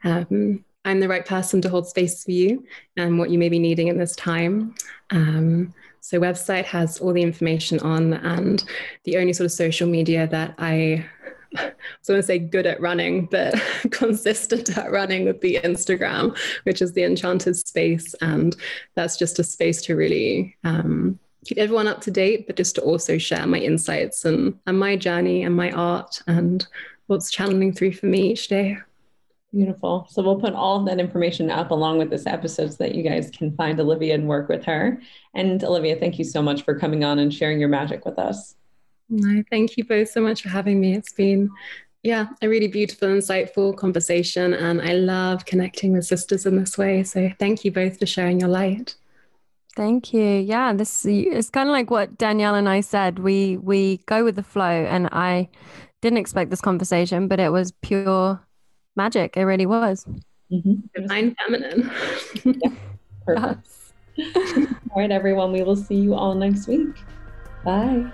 [0.02, 2.64] um, I'm the right person to hold space for you
[2.96, 4.74] and what you may be needing in this time.
[5.10, 8.64] Um, so website has all the information on, and
[9.04, 11.06] the only sort of social media that I
[11.56, 13.54] I was going to say good at running, but
[13.90, 18.14] consistent at running would be Instagram, which is the enchanted space.
[18.20, 18.54] And
[18.94, 22.82] that's just a space to really um, keep everyone up to date, but just to
[22.82, 26.66] also share my insights and, and my journey and my art and
[27.08, 28.78] what's channeling through for me each day.
[29.52, 30.06] Beautiful.
[30.08, 33.02] So we'll put all of that information up along with this episode so that you
[33.02, 35.02] guys can find Olivia and work with her.
[35.34, 38.54] And Olivia, thank you so much for coming on and sharing your magic with us.
[39.08, 40.94] No, thank you both so much for having me.
[40.94, 41.50] It's been,
[42.04, 44.54] yeah, a really beautiful, insightful conversation.
[44.54, 47.02] And I love connecting with sisters in this way.
[47.02, 48.94] So thank you both for sharing your light.
[49.74, 50.22] Thank you.
[50.22, 53.18] Yeah, this is kind of like what Danielle and I said.
[53.18, 55.48] We we go with the flow, and I
[56.02, 58.40] didn't expect this conversation, but it was pure
[58.96, 59.36] magic.
[59.36, 60.06] It really was.
[60.52, 60.74] Mm-hmm.
[60.94, 61.90] Divine feminine.
[62.44, 62.70] yeah,
[63.24, 63.68] perfect.
[64.90, 65.52] all right, everyone.
[65.52, 66.96] We will see you all next week.
[67.64, 68.10] Bye.